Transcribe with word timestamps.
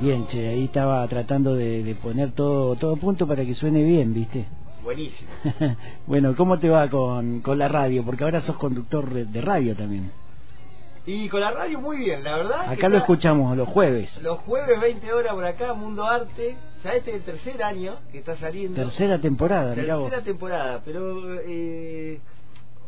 Bien, 0.00 0.26
che, 0.28 0.48
ahí 0.48 0.64
estaba 0.64 1.06
tratando 1.08 1.54
de, 1.54 1.82
de 1.82 1.94
poner 1.94 2.32
todo 2.32 2.74
todo 2.76 2.94
a 2.94 2.96
punto 2.96 3.26
para 3.26 3.44
que 3.44 3.54
suene 3.54 3.82
bien, 3.82 4.14
¿viste? 4.14 4.46
Buenísimo. 4.82 5.28
bueno, 6.06 6.34
¿cómo 6.36 6.58
te 6.58 6.68
va 6.70 6.88
con, 6.88 7.40
con 7.40 7.58
la 7.58 7.68
radio? 7.68 8.02
Porque 8.04 8.24
ahora 8.24 8.40
sos 8.40 8.56
conductor 8.56 9.08
de, 9.12 9.40
radio 9.42 9.76
también. 9.76 10.10
Y 11.04 11.28
con 11.28 11.40
la 11.40 11.50
radio 11.50 11.80
muy 11.80 11.98
bien, 11.98 12.24
la 12.24 12.36
verdad. 12.36 12.66
que 12.68 12.74
Acá 12.74 12.88
lo 12.88 12.96
está- 12.96 12.98
escuchamos 12.98 13.56
los 13.56 13.68
jueves. 13.68 14.22
Los 14.22 14.38
jueves 14.40 14.80
20 14.80 15.12
horas 15.12 15.34
por 15.34 15.44
acá, 15.44 15.74
Mundo 15.74 16.04
Arte. 16.04 16.56
Ya 16.82 16.90
este 16.92 17.10
es 17.10 17.16
el 17.16 17.22
tercer 17.22 17.62
año 17.62 17.96
que 18.10 18.18
está 18.18 18.38
saliendo. 18.38 18.76
Tercera 18.80 19.20
temporada, 19.20 19.74
mirá 19.74 19.96
vos. 19.96 20.04
Tercera 20.08 20.24
temporada, 20.24 20.80
pero 20.82 21.38
eh, 21.40 22.20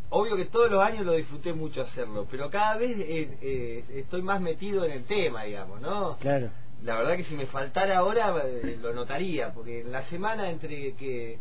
obvio 0.09 0.37
que 0.37 0.47
todos 0.47 0.71
los 0.71 0.83
años 0.83 1.05
lo 1.05 1.13
disfruté 1.13 1.53
mucho 1.53 1.83
hacerlo, 1.83 2.27
pero 2.31 2.49
cada 2.49 2.77
vez 2.79 2.97
eh, 2.99 3.37
eh, 3.43 3.85
estoy 3.97 4.23
más 4.23 4.41
metido 4.41 4.85
en 4.87 4.93
el 4.93 5.05
tema, 5.05 5.45
digamos, 5.45 5.81
¿no? 5.83 6.17
Claro. 6.19 6.49
La 6.85 6.97
verdad 6.97 7.17
que 7.17 7.25
si 7.25 7.35
me 7.35 7.47
faltara 7.47 7.99
ahora 7.99 8.35
eh, 8.45 8.79
lo 8.81 8.93
notaría, 8.93 9.53
porque 9.55 9.81
en 9.83 9.93
la 9.93 10.03
semana 10.05 10.51
entre 10.51 10.95
que 10.95 11.39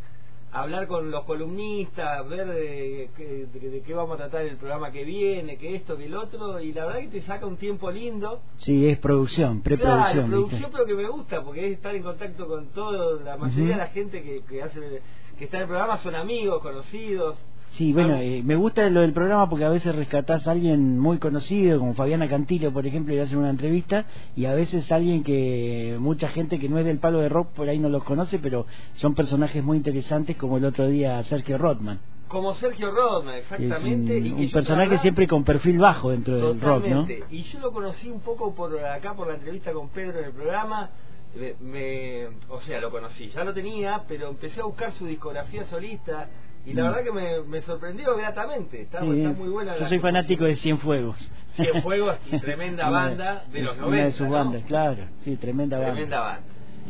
hablar 0.51 0.85
con 0.87 1.09
los 1.09 1.23
columnistas, 1.23 2.27
ver 2.27 2.45
de, 2.47 3.09
qué- 3.15 3.47
de- 3.51 3.69
de 3.69 3.81
qué 3.81 3.93
vamos 3.93 4.15
a 4.15 4.17
tratar 4.23 4.41
el 4.41 4.57
programa 4.57 4.91
que 4.91 5.05
viene, 5.05 5.57
que 5.57 5.75
esto, 5.75 5.97
que 5.97 6.05
el 6.05 6.15
otro, 6.15 6.59
y 6.59 6.73
la 6.73 6.85
verdad 6.85 6.99
que 6.99 7.07
te 7.07 7.21
saca 7.21 7.45
un 7.45 7.55
tiempo 7.57 7.89
lindo. 7.89 8.41
Sí, 8.57 8.87
es 8.87 8.97
producción, 8.99 9.61
Claro, 9.61 9.77
preproducción. 9.79 10.29
producción, 10.29 10.59
¿viste? 10.61 10.71
pero 10.73 10.85
que 10.85 10.95
me 10.95 11.07
gusta, 11.09 11.41
porque 11.43 11.67
es 11.67 11.73
estar 11.73 11.95
en 11.95 12.03
contacto 12.03 12.47
con 12.47 12.67
todo, 12.71 13.21
la 13.21 13.37
mayoría 13.37 13.71
de 13.71 13.77
la 13.77 13.87
gente 13.87 14.21
que, 14.21 14.43
que 14.43 14.61
hace 14.61 15.01
que 15.39 15.45
está 15.45 15.57
en 15.57 15.63
el 15.63 15.69
programa 15.69 15.97
son 15.99 16.13
amigos, 16.15 16.61
conocidos. 16.61 17.37
Sí, 17.71 17.93
bueno, 17.93 18.17
eh, 18.17 18.41
me 18.43 18.55
gusta 18.55 18.89
lo 18.89 18.99
del 18.99 19.13
programa 19.13 19.49
porque 19.49 19.63
a 19.63 19.69
veces 19.69 19.95
rescatás 19.95 20.45
a 20.45 20.51
alguien 20.51 20.99
muy 20.99 21.19
conocido, 21.19 21.79
como 21.79 21.93
Fabiana 21.93 22.27
Cantillo, 22.27 22.73
por 22.73 22.85
ejemplo, 22.85 23.13
y 23.13 23.15
le 23.15 23.23
hacen 23.23 23.37
una 23.37 23.49
entrevista, 23.49 24.05
y 24.35 24.43
a 24.45 24.53
veces 24.53 24.91
alguien 24.91 25.23
que 25.23 25.95
mucha 25.99 26.27
gente 26.27 26.59
que 26.59 26.67
no 26.67 26.77
es 26.79 26.85
del 26.85 26.99
palo 26.99 27.19
de 27.19 27.29
rock 27.29 27.47
por 27.53 27.69
ahí 27.69 27.79
no 27.79 27.87
los 27.87 28.03
conoce, 28.03 28.39
pero 28.39 28.65
son 28.95 29.15
personajes 29.15 29.63
muy 29.63 29.77
interesantes, 29.77 30.35
como 30.35 30.57
el 30.57 30.65
otro 30.65 30.87
día 30.89 31.23
Sergio 31.23 31.57
Rodman. 31.57 31.99
como 32.27 32.53
Sergio 32.55 32.91
Rodman, 32.91 33.35
es 33.35 33.51
exactamente. 33.51 34.17
un, 34.19 34.25
y 34.27 34.31
que 34.35 34.43
un 34.47 34.51
personaje 34.51 34.97
siempre 34.97 35.25
con 35.27 35.43
perfil 35.45 35.79
bajo 35.79 36.11
dentro 36.11 36.35
del 36.37 36.59
rock, 36.59 36.85
¿no? 36.87 37.07
Y 37.29 37.43
yo 37.43 37.59
lo 37.59 37.71
conocí 37.71 38.09
un 38.09 38.19
poco 38.19 38.53
por 38.53 38.77
acá, 38.83 39.13
por 39.13 39.27
la 39.27 39.35
entrevista 39.35 39.71
con 39.71 39.87
Pedro 39.89 40.19
en 40.19 40.25
el 40.25 40.31
programa. 40.31 40.89
Me, 41.33 41.53
me- 41.61 42.25
o 42.49 42.59
sea, 42.61 42.81
lo 42.81 42.91
conocí, 42.91 43.29
ya 43.29 43.45
lo 43.45 43.53
tenía, 43.53 44.03
pero 44.09 44.27
empecé 44.27 44.59
a 44.59 44.65
buscar 44.65 44.91
su 44.91 45.05
discografía 45.05 45.63
solista 45.65 46.27
y 46.65 46.73
la 46.73 46.83
Mm. 46.83 46.85
verdad 46.87 47.03
que 47.03 47.11
me, 47.11 47.41
me 47.43 47.61
sorprendió 47.61 48.15
gratamente. 48.17 48.81
Está, 48.81 49.01
Sí, 49.01 49.09
está 49.21 49.29
muy 49.31 49.49
buena. 49.49 49.77
Yo 49.77 49.87
soy 49.87 49.99
fanático 49.99 50.43
de 50.45 50.55
Cienfuegos. 50.55 51.17
Cienfuegos 51.55 52.17
y 52.31 52.39
tremenda 52.39 52.89
banda 52.89 53.43
de 53.51 53.61
los 53.61 53.73
es 53.75 53.79
90. 53.81 53.87
Una 53.87 54.05
de 54.05 54.11
sus 54.13 54.27
¿no? 54.27 54.33
bandas, 54.33 54.63
claro. 54.65 55.03
Sí, 55.21 55.35
tremenda 55.37 55.77
banda. 55.77 55.91
Tremenda 55.93 56.19
banda. 56.19 56.43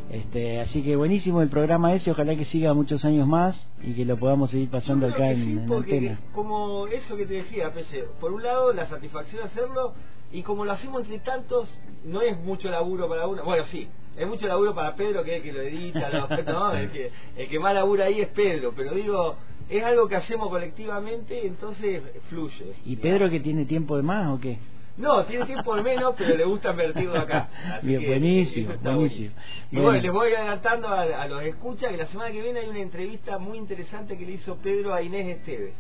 Este, 0.10 0.60
así 0.60 0.84
que 0.84 0.96
buenísimo 0.98 1.42
el 1.42 1.48
programa 1.50 1.94
ese, 1.94 2.12
ojalá 2.12 2.36
que 2.36 2.44
siga 2.44 2.74
muchos 2.74 3.06
años 3.06 3.28
más 3.28 3.70
y 3.82 3.94
que 3.94 4.04
lo 4.04 4.18
podamos 4.18 4.52
seguir 4.52 4.70
pasando 4.70 5.08
acá 5.08 5.18
que 5.20 5.32
en, 5.32 5.36
sí, 5.46 5.52
en 5.54 5.66
porque 5.68 5.94
antena. 5.98 6.20
como 6.34 6.88
eso 6.88 7.16
que 7.16 7.26
te 7.26 7.36
decía, 7.36 7.72
Pelle, 7.72 8.06
por 8.20 8.34
un 8.34 8.44
lado 8.44 8.74
la 8.74 8.88
satisfacción 8.88 9.42
de 9.42 9.48
hacerlo 9.48 9.94
y 10.34 10.42
como 10.44 10.66
lo 10.66 10.74
hacemos 10.74 11.04
entre 11.04 11.20
tantos, 11.20 11.70
no 12.04 12.22
es 12.22 12.38
mucho 12.40 12.70
laburo 12.70 13.08
para 13.08 13.26
uno, 13.26 13.44
bueno 13.46 13.64
sí, 13.66 13.88
es 14.18 14.28
mucho 14.28 14.48
laburo 14.48 14.76
para 14.76 14.96
Pedro 14.96 15.24
que 15.24 15.38
es 15.38 15.38
el 15.38 15.44
que 15.44 15.54
lo 15.54 15.62
edita, 15.62 16.10
lo- 16.10 16.28
no, 16.54 16.74
el, 16.74 16.92
que, 16.92 17.12
el 17.38 17.48
que 17.48 17.60
más 17.60 17.74
labura 17.74 18.06
ahí 18.06 18.20
es 18.20 18.28
Pedro, 18.30 18.74
pero 18.76 18.94
digo, 18.94 19.38
es 19.72 19.84
algo 19.84 20.08
que 20.08 20.16
hacemos 20.18 20.50
colectivamente, 20.50 21.48
entonces 21.48 22.04
fluye. 22.30 22.74
¿Y 22.86 22.96
Pedro 22.98 23.30
que 23.30 23.40
tiene 23.40 23.66
tiempo 23.66 23.96
de 23.98 24.04
más 24.04 24.28
o 24.36 24.40
qué? 24.40 24.60
No, 24.98 25.24
tiene 25.26 25.46
tiempo 25.46 25.74
de 25.76 25.82
menos, 25.84 26.14
pero 26.18 26.36
le 26.36 26.44
gusta 26.44 26.72
invertirlo 26.72 27.18
acá. 27.18 27.50
Bien, 27.82 28.02
que 28.02 28.08
buenísimo, 28.08 28.74
buenísimo. 28.84 29.32
Y 29.72 29.76
Bueno. 29.76 29.90
bueno, 29.92 30.04
les 30.04 30.12
voy 30.12 30.34
adelantando 30.34 30.88
a, 30.90 31.02
a 31.04 31.28
los 31.28 31.42
escuchas 31.44 31.90
que 31.92 31.98
la 31.98 32.06
semana 32.08 32.32
que 32.32 32.42
viene 32.42 32.60
hay 32.60 32.68
una 32.68 32.80
entrevista 32.80 33.38
muy 33.40 33.58
interesante 33.58 34.18
que 34.18 34.26
le 34.26 34.34
hizo 34.34 34.58
Pedro 34.58 34.94
a 34.94 35.02
Inés 35.02 35.38
Esteves. 35.38 35.74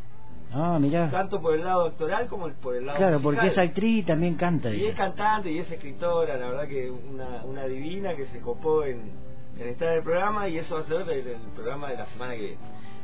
Ah, 0.54 0.78
mirá. 0.82 1.10
tanto 1.10 1.42
por 1.42 1.54
el 1.56 1.64
lado 1.64 1.86
actoral 1.86 2.28
como 2.28 2.50
por 2.50 2.76
el 2.76 2.86
lado 2.86 2.98
Claro, 2.98 3.20
musical. 3.20 3.36
porque 3.36 3.48
es 3.48 3.58
actriz 3.58 4.00
y 4.00 4.04
también 4.04 4.36
canta. 4.36 4.70
y 4.70 4.82
ella. 4.82 4.90
es 4.90 4.96
cantante 4.96 5.50
y 5.52 5.60
es 5.60 5.72
escritora 5.72 6.36
la 6.38 6.48
verdad 6.50 6.68
que 6.68 6.90
una, 6.92 7.44
una 7.46 7.66
divina 7.68 8.16
que 8.16 8.26
se 8.28 8.40
copó 8.42 8.84
en, 8.84 9.12
en 9.58 9.68
estar 9.70 9.90
en 9.90 9.94
el 10.00 10.04
programa 10.04 10.50
y 10.50 10.58
eso 10.58 10.76
va 10.76 10.82
a 10.82 10.84
ser 10.86 11.02
el, 11.10 11.28
el 11.28 11.38
programa 11.56 11.90
de 11.92 11.98
la 11.98 12.06
semana 12.08 12.34
que 12.36 12.42
viene 12.42 12.58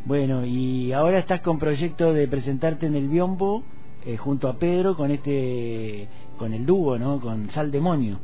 Bueno, 0.08 0.46
y 0.46 0.94
ahora 0.94 1.20
estás 1.20 1.42
con 1.42 1.60
proyecto 1.60 2.14
de 2.14 2.30
presentarte 2.30 2.86
en 2.86 2.96
el 2.96 3.10
Biombo 3.10 3.64
eh, 4.06 4.16
junto 4.16 4.48
a 4.48 4.58
Pedro 4.58 4.96
con 4.96 5.12
este, 5.12 6.08
con 6.38 6.54
el 6.54 6.66
dúo, 6.66 6.98
¿no? 6.98 7.20
Con 7.20 7.50
Sal 7.50 7.72
Demonio. 7.72 8.18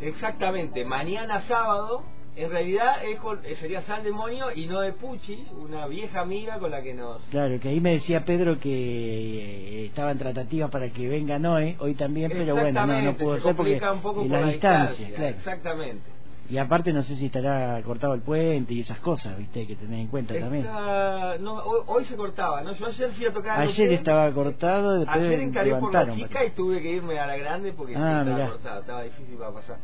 exactamente 0.00 0.82
mañana 0.86 1.42
sábado 1.42 2.04
en 2.36 2.50
realidad 2.50 3.02
es 3.04 3.18
con- 3.20 3.40
eh, 3.44 3.54
sería 3.56 3.82
Sal 3.82 4.02
Demonio 4.02 4.46
y 4.54 4.66
no 4.66 4.80
de 4.80 4.92
Pucci 4.94 5.46
una 5.60 5.86
vieja 5.86 6.20
amiga 6.20 6.58
con 6.58 6.70
la 6.70 6.80
que 6.82 6.94
nos 6.94 7.22
Claro, 7.26 7.60
que 7.60 7.68
ahí 7.68 7.80
me 7.80 7.92
decía 7.92 8.24
Pedro 8.24 8.58
que 8.58 8.70
eh, 8.70 9.86
estaba 9.86 10.12
en 10.12 10.18
tratativas 10.18 10.70
para 10.70 10.88
que 10.90 11.06
venga 11.06 11.38
Noé, 11.38 11.76
hoy 11.80 11.94
también, 11.94 12.30
pero 12.32 12.54
bueno, 12.56 12.86
no, 12.86 13.02
no 13.02 13.14
pudo 13.14 13.36
se 13.36 13.42
ser 13.42 13.56
porque 13.56 13.78
un 13.92 14.00
poco 14.00 14.24
y 14.24 14.28
por 14.28 14.38
la 14.38 14.46
la 14.46 14.52
distancia, 14.52 15.06
distancia, 15.06 15.16
claro. 15.16 15.36
exactamente 15.36 16.15
Y 16.48 16.58
aparte 16.58 16.92
no 16.92 17.02
sé 17.02 17.16
si 17.16 17.26
estará 17.26 17.82
cortado 17.82 18.14
el 18.14 18.20
puente 18.22 18.72
y 18.74 18.80
esas 18.80 18.98
cosas, 19.00 19.36
viste, 19.36 19.66
que 19.66 19.74
tener 19.76 19.98
en 19.98 20.06
cuenta 20.08 20.38
también. 20.38 20.64
No, 20.64 21.54
hoy, 21.64 21.80
hoy 21.86 22.04
se 22.04 22.16
cortaba, 22.16 22.62
¿no? 22.62 22.72
Yo 22.72 22.86
ayer 22.86 23.10
fui 23.12 23.26
a 23.26 23.32
tocar 23.32 23.60
Ayer 23.60 23.92
estaba 23.92 24.30
cortado, 24.30 25.00
después 25.00 25.18
Ayer 25.18 25.40
encaré 25.40 25.74
por 25.74 25.92
la 25.92 26.12
chica 26.14 26.44
y 26.44 26.50
tuve 26.50 26.80
que 26.80 26.92
irme 26.92 27.18
a 27.18 27.26
la 27.26 27.36
grande 27.36 27.72
porque 27.72 27.94
sí, 27.94 28.00
Ah, 28.00 28.24
estaba 28.26 28.50
cortado, 28.50 28.80
estaba 28.80 29.02
difícil 29.02 29.36
para 29.36 29.52
pasar. 29.52 29.76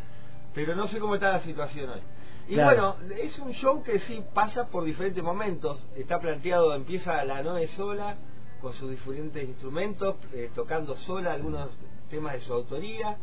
Pero 0.55 0.75
no 0.77 0.87
sé 0.89 0.99
cómo 0.99 1.15
está 1.15 1.33
la 1.33 1.41
situación 1.41 1.91
hoy. 1.91 2.01
Y 2.49 2.55
Claro. 2.55 2.97
bueno, 2.99 3.15
es 3.23 3.39
un 3.39 3.53
show 3.53 3.83
que 3.83 4.01
sí 4.01 4.23
pasa 4.35 4.67
por 4.69 4.85
diferentes 4.85 5.23
momentos. 5.23 5.83
Está 5.97 6.19
planteado, 6.21 6.75
empieza 6.75 7.25
la 7.25 7.43
noche 7.43 7.69
sola, 7.69 8.17
con 8.61 8.73
sus 8.75 8.91
diferentes 8.91 9.49
instrumentos, 9.49 10.17
eh, 10.33 10.51
tocando 10.55 10.97
sola 10.97 11.33
algunos 11.33 11.71
temas 12.11 12.35
de 12.35 12.41
su 12.41 12.53
autoría. 12.53 13.17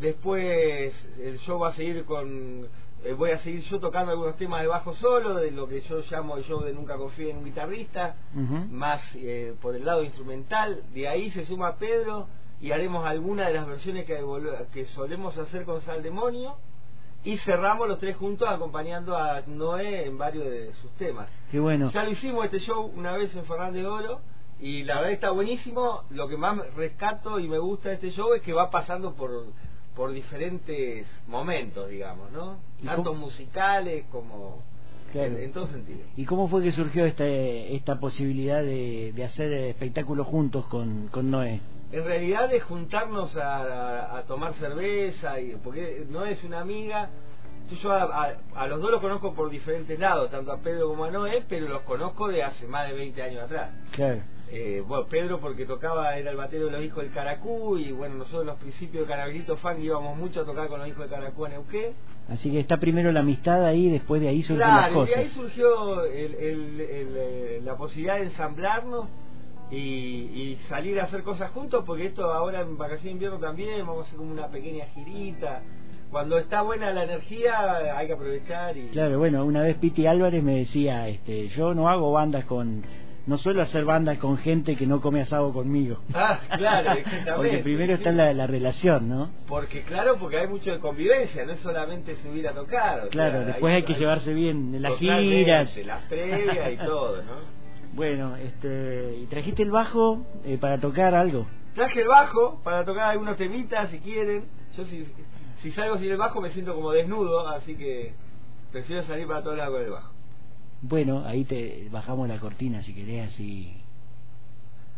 Después 0.00 0.94
el 1.20 1.38
show 1.40 1.58
va 1.60 1.68
a 1.68 1.74
seguir 1.74 2.04
con... 2.04 2.66
eh, 3.04 3.12
voy 3.14 3.30
a 3.30 3.38
seguir 3.38 3.62
yo 3.62 3.80
tocando 3.80 4.12
algunos 4.12 4.36
temas 4.36 4.60
de 4.60 4.66
bajo 4.66 4.94
solo, 4.94 5.34
de 5.34 5.50
lo 5.50 5.66
que 5.66 5.80
yo 5.82 6.02
llamo 6.10 6.36
el 6.36 6.44
show 6.44 6.60
de 6.62 6.72
Nunca 6.72 6.96
confíe 6.96 7.30
en 7.30 7.38
un 7.38 7.44
guitarrista 7.44 8.16
más 8.70 9.02
eh, 9.14 9.54
por 9.60 9.74
el 9.74 9.84
lado 9.84 10.02
instrumental. 10.02 10.82
De 10.92 11.08
ahí 11.08 11.30
se 11.30 11.46
suma 11.46 11.76
Pedro 11.76 12.26
y 12.60 12.72
haremos 12.72 13.06
alguna 13.06 13.48
de 13.48 13.54
las 13.54 13.66
versiones 13.66 14.04
que, 14.04 14.22
que 14.72 14.84
solemos 14.86 15.36
hacer 15.38 15.64
con 15.64 15.80
Sal 15.82 16.02
Demonio. 16.02 16.56
Y 17.24 17.38
cerramos 17.38 17.88
los 17.88 17.98
tres 17.98 18.16
juntos 18.16 18.48
acompañando 18.48 19.16
a 19.16 19.42
Noé 19.48 20.06
en 20.06 20.16
varios 20.16 20.44
de 20.44 20.72
sus 20.74 20.92
temas. 20.92 21.28
Qué 21.50 21.58
bueno. 21.58 21.90
Ya 21.90 22.04
lo 22.04 22.10
hicimos 22.12 22.44
este 22.44 22.60
show 22.60 22.84
una 22.94 23.16
vez 23.16 23.34
en 23.34 23.44
Fernández 23.46 23.82
de 23.82 23.88
Oro 23.88 24.20
y 24.60 24.84
la 24.84 24.96
verdad 24.96 25.10
está 25.10 25.30
buenísimo. 25.30 26.04
Lo 26.10 26.28
que 26.28 26.36
más 26.36 26.56
rescato 26.76 27.40
y 27.40 27.48
me 27.48 27.58
gusta 27.58 27.88
de 27.88 27.96
este 27.96 28.10
show 28.10 28.32
es 28.34 28.42
que 28.42 28.52
va 28.52 28.70
pasando 28.70 29.14
por, 29.14 29.30
por 29.96 30.12
diferentes 30.12 31.06
momentos, 31.26 31.88
digamos, 31.88 32.30
¿no? 32.30 32.58
¿Y 32.82 32.86
Tanto 32.86 33.14
musicales 33.14 34.04
como 34.12 34.62
Claro. 35.12 35.36
en, 35.36 35.44
en 35.44 35.52
todo 35.52 35.66
sentido. 35.68 36.00
¿Y 36.16 36.24
cómo 36.26 36.48
fue 36.48 36.62
que 36.62 36.72
surgió 36.72 37.06
esta, 37.06 37.24
esta 37.26 37.98
posibilidad 37.98 38.60
de, 38.62 39.12
de 39.14 39.24
hacer 39.24 39.50
espectáculos 39.52 40.26
juntos 40.26 40.66
con, 40.66 41.08
con 41.08 41.30
Noé? 41.30 41.60
En 41.92 42.04
realidad 42.04 42.52
es 42.52 42.62
juntarnos 42.64 43.34
a, 43.36 43.56
a- 43.58 44.18
a 44.18 44.22
tomar 44.24 44.52
cerveza, 44.54 45.40
y, 45.40 45.54
porque 45.56 46.04
no 46.10 46.24
es 46.24 46.42
una 46.44 46.60
amiga. 46.60 47.08
Yo, 47.70 47.76
yo 47.76 47.92
a, 47.92 48.02
a- 48.02 48.36
a 48.56 48.66
los 48.66 48.80
dos 48.82 48.90
los 48.90 49.00
conozco 49.00 49.32
por 49.32 49.48
diferentes 49.48 49.98
lados, 49.98 50.30
tanto 50.30 50.52
a 50.52 50.58
Pedro 50.58 50.88
como 50.88 51.04
a 51.04 51.10
Noé, 51.10 51.44
pero 51.48 51.68
los 51.68 51.82
conozco 51.82 52.28
de 52.28 52.42
hace 52.42 52.66
más 52.66 52.88
de 52.88 52.94
20 52.94 53.22
años 53.22 53.44
atrás. 53.44 53.70
Claro. 53.92 54.20
Eh, 54.48 54.82
bueno, 54.86 55.06
Pedro 55.08 55.40
porque 55.40 55.66
tocaba, 55.66 56.16
era 56.16 56.30
el 56.30 56.36
batero 56.36 56.66
de 56.66 56.72
los 56.72 56.84
hijos 56.84 57.02
del 57.02 57.12
Caracú, 57.12 57.76
y 57.78 57.90
bueno, 57.90 58.14
nosotros 58.14 58.42
en 58.42 58.46
los 58.46 58.56
principios 58.58 59.06
de 59.06 59.12
Caramelito 59.12 59.56
Fan 59.56 59.82
íbamos 59.82 60.16
mucho 60.16 60.42
a 60.42 60.44
tocar 60.44 60.68
con 60.68 60.78
los 60.78 60.88
hijos 60.88 61.00
del 61.00 61.10
Caracú 61.10 61.46
en 61.46 61.52
Neuquén. 61.52 61.92
Así 62.28 62.50
que 62.52 62.60
está 62.60 62.76
primero 62.78 63.10
la 63.12 63.20
amistad 63.20 63.64
ahí, 63.64 63.88
después 63.90 64.20
de 64.20 64.28
ahí 64.28 64.42
surgen 64.42 64.58
Claro, 64.66 64.80
las 64.82 64.92
cosas. 64.92 65.14
de 65.16 65.20
ahí 65.22 65.28
surgió 65.30 66.04
el- 66.04 66.34
el- 66.34 66.80
el, 66.80 67.16
eh, 67.16 67.60
la 67.64 67.76
posibilidad 67.76 68.16
de 68.18 68.24
ensamblarnos 68.24 69.06
y, 69.70 69.76
y 69.76 70.58
salir 70.68 71.00
a 71.00 71.04
hacer 71.04 71.22
cosas 71.24 71.50
juntos, 71.50 71.82
porque 71.84 72.06
esto 72.06 72.32
ahora 72.32 72.60
en 72.60 72.76
vacaciones 72.78 73.04
de 73.04 73.10
invierno 73.10 73.38
también, 73.38 73.80
vamos 73.84 74.04
a 74.04 74.06
hacer 74.06 74.16
como 74.18 74.30
una 74.30 74.48
pequeña 74.48 74.84
girita. 74.86 75.62
Cuando 76.08 76.38
está 76.38 76.62
buena 76.62 76.92
la 76.92 77.02
energía 77.02 77.96
hay 77.98 78.06
que 78.06 78.12
aprovechar 78.12 78.76
y... 78.76 78.88
Claro, 78.90 79.18
bueno, 79.18 79.44
una 79.44 79.62
vez 79.62 79.76
Piti 79.76 80.06
Álvarez 80.06 80.40
me 80.42 80.58
decía, 80.58 81.08
este, 81.08 81.48
yo 81.48 81.74
no 81.74 81.88
hago 81.88 82.12
bandas 82.12 82.44
con, 82.44 82.84
no 83.26 83.38
suelo 83.38 83.62
hacer 83.62 83.84
bandas 83.84 84.18
con 84.18 84.38
gente 84.38 84.76
que 84.76 84.86
no 84.86 85.00
come 85.00 85.20
asado 85.20 85.52
conmigo. 85.52 85.98
Ah, 86.14 86.40
claro, 86.56 86.92
exactamente. 86.92 87.32
Porque 87.36 87.58
primero 87.58 87.94
está 87.94 88.12
la, 88.12 88.32
la 88.32 88.46
relación, 88.46 89.08
¿no? 89.08 89.30
Porque 89.48 89.82
claro, 89.82 90.16
porque 90.18 90.38
hay 90.38 90.46
mucho 90.46 90.70
de 90.70 90.78
convivencia, 90.78 91.44
no 91.44 91.52
es 91.52 91.60
solamente 91.60 92.16
subir 92.16 92.46
a 92.48 92.52
tocar. 92.52 93.08
Claro, 93.08 93.38
sea, 93.38 93.46
después 93.46 93.74
hay, 93.74 93.82
que 93.82 93.94
llevarse 93.94 94.32
bien 94.32 94.74
en 94.74 94.82
las 94.82 94.96
giras. 94.96 95.76
las 95.84 96.02
previas 96.04 96.72
y 96.72 96.76
todo, 96.78 97.22
¿no? 97.22 97.56
Bueno, 97.96 98.36
este, 98.36 99.16
¿y 99.22 99.26
trajiste 99.26 99.62
el 99.62 99.70
bajo 99.70 100.26
eh, 100.44 100.58
para 100.58 100.78
tocar 100.78 101.14
algo? 101.14 101.46
Traje 101.74 102.02
el 102.02 102.08
bajo 102.08 102.60
para 102.62 102.84
tocar 102.84 103.10
algunos 103.10 103.38
temitas 103.38 103.88
si 103.88 104.00
quieren. 104.00 104.44
Yo 104.76 104.84
si, 104.84 105.06
si 105.62 105.70
salgo 105.70 105.96
sin 105.96 106.10
el 106.10 106.18
bajo 106.18 106.42
me 106.42 106.50
siento 106.50 106.74
como 106.74 106.92
desnudo, 106.92 107.48
así 107.48 107.74
que 107.74 108.12
prefiero 108.70 109.02
salir 109.04 109.26
para 109.26 109.42
todos 109.42 109.56
lados 109.56 109.72
con 109.72 109.82
el 109.82 109.90
bajo. 109.90 110.15
Bueno, 110.88 111.24
ahí 111.26 111.44
te 111.44 111.88
bajamos 111.90 112.28
la 112.28 112.38
cortina 112.38 112.80
si 112.80 112.94
querés 112.94 113.32
así. 113.32 113.74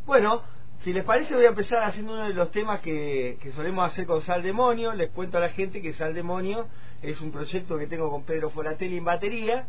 Bueno, 0.04 0.42
si 0.84 0.92
les 0.92 1.02
parece 1.02 1.34
voy 1.34 1.46
a 1.46 1.48
empezar 1.48 1.82
haciendo 1.82 2.12
uno 2.12 2.24
de 2.24 2.34
los 2.34 2.50
temas 2.50 2.80
que, 2.80 3.38
solemos 3.54 3.90
hacer 3.90 4.04
con 4.04 4.20
Sal 4.20 4.42
Demonio. 4.42 4.92
Les 4.92 5.08
cuento 5.08 5.38
a 5.38 5.40
la 5.40 5.48
gente 5.48 5.80
que 5.80 5.94
Sal 5.94 6.12
Demonio 6.12 6.66
es 7.00 7.18
un 7.22 7.32
proyecto 7.32 7.78
que 7.78 7.86
tengo 7.86 8.10
con 8.10 8.24
Pedro 8.24 8.50
Foratelli 8.50 8.98
en 8.98 9.04
batería 9.06 9.66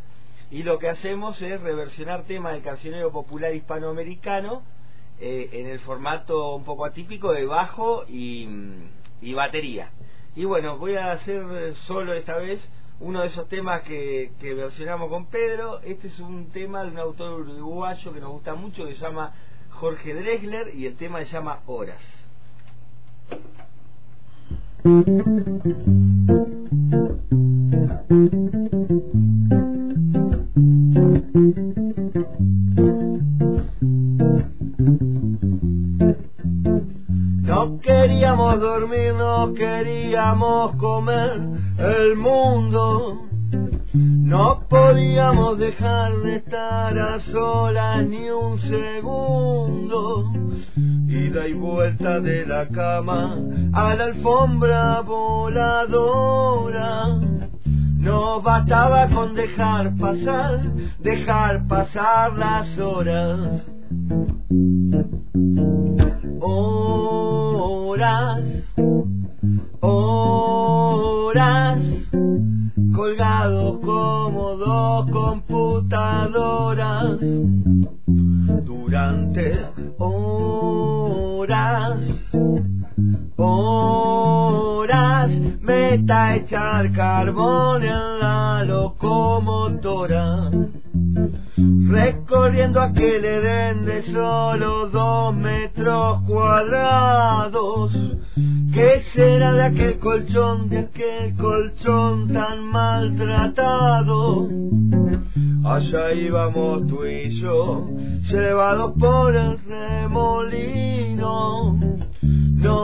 y 0.51 0.63
lo 0.63 0.77
que 0.77 0.89
hacemos 0.89 1.41
es 1.41 1.61
reversionar 1.61 2.23
temas 2.23 2.51
del 2.51 2.63
cancionero 2.63 3.13
popular 3.13 3.55
hispanoamericano 3.55 4.63
eh, 5.21 5.49
en 5.53 5.67
el 5.67 5.79
formato 5.79 6.53
un 6.53 6.65
poco 6.65 6.83
atípico 6.83 7.31
de 7.31 7.45
bajo 7.45 8.03
y 8.09 9.33
batería. 9.33 9.91
Y 10.35 10.43
bueno, 10.43 10.77
voy 10.77 10.95
a 10.95 11.13
hacer 11.13 11.75
solo 11.87 12.13
esta 12.13 12.35
vez 12.35 12.59
uno 13.01 13.21
de 13.21 13.27
esos 13.27 13.47
temas 13.47 13.81
que, 13.83 14.31
versionamos 14.41 15.09
con 15.09 15.27
Pedro. 15.27 15.79
Este 15.81 16.07
es 16.07 16.19
un 16.19 16.49
tema 16.49 16.83
de 16.83 16.91
un 16.91 16.99
autor 16.99 17.41
uruguayo 17.41 18.13
que 18.13 18.19
nos 18.19 18.31
gusta 18.31 18.55
mucho 18.55 18.85
que 18.85 18.95
se 18.95 19.01
llama 19.01 19.33
Jorge 19.71 20.13
Dresler 20.13 20.75
y 20.75 20.85
el 20.85 20.95
tema 20.95 21.19
se 21.19 21.31
llama 21.31 21.59
Horas. 21.65 22.01
Dormir, 38.59 39.13
no 39.13 39.53
queríamos 39.53 40.75
comer 40.75 41.39
el 41.77 42.15
mundo. 42.15 43.25
No 43.93 44.63
podíamos 44.69 45.57
dejar 45.57 46.15
de 46.17 46.35
estar 46.35 46.99
a 46.99 47.19
solas 47.31 48.05
ni 48.05 48.29
un 48.29 48.59
segundo. 48.59 50.31
Ida 51.07 51.47
y 51.47 51.53
vuelta 51.53 52.19
de 52.19 52.45
la 52.45 52.67
cama 52.67 53.35
a 53.73 53.95
la 53.95 54.03
alfombra 54.05 55.01
voladora. 55.01 57.07
No 57.65 58.41
bastaba 58.41 59.09
con 59.09 59.35
dejar 59.35 59.95
pasar, 59.97 60.61
dejar 60.99 61.67
pasar 61.67 62.37
las 62.37 62.77
horas. 62.77 63.63
Horas, 65.29 65.98
echar 86.59 86.91
carbón 86.91 87.83
en 87.83 88.19
la 88.19 88.63
locomotora 88.65 90.49
recorriendo 91.89 92.81
aquel 92.81 93.23
Edén 93.25 93.85
de 93.85 94.03
solo 94.11 94.89
dos 94.89 95.35
metros 95.35 96.21
cuadrados. 96.27 97.91
¿Qué 98.73 99.03
será 99.13 99.53
de 99.53 99.63
aquel 99.63 99.99
colchón, 99.99 100.69
de 100.69 100.79
aquel 100.79 101.35
colchón 101.35 102.31
tan 102.31 102.63
maltratado? 102.65 104.49
Allá 105.65 106.13
íbamos 106.13 106.87
tú 106.87 107.05
y 107.05 107.41
yo, 107.41 107.89
llevados 108.29 108.93
por 108.99 109.35
el 109.35 109.57
remolino. 109.65 110.98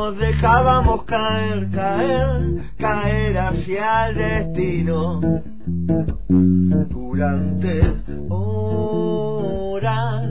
Nos 0.06 0.20
dejábamos 0.20 1.04
caer, 1.06 1.68
caer, 1.72 2.62
caer 2.78 3.40
hacia 3.40 4.10
el 4.10 4.16
destino. 4.16 5.20
Durante 6.30 7.92
horas, 8.30 10.30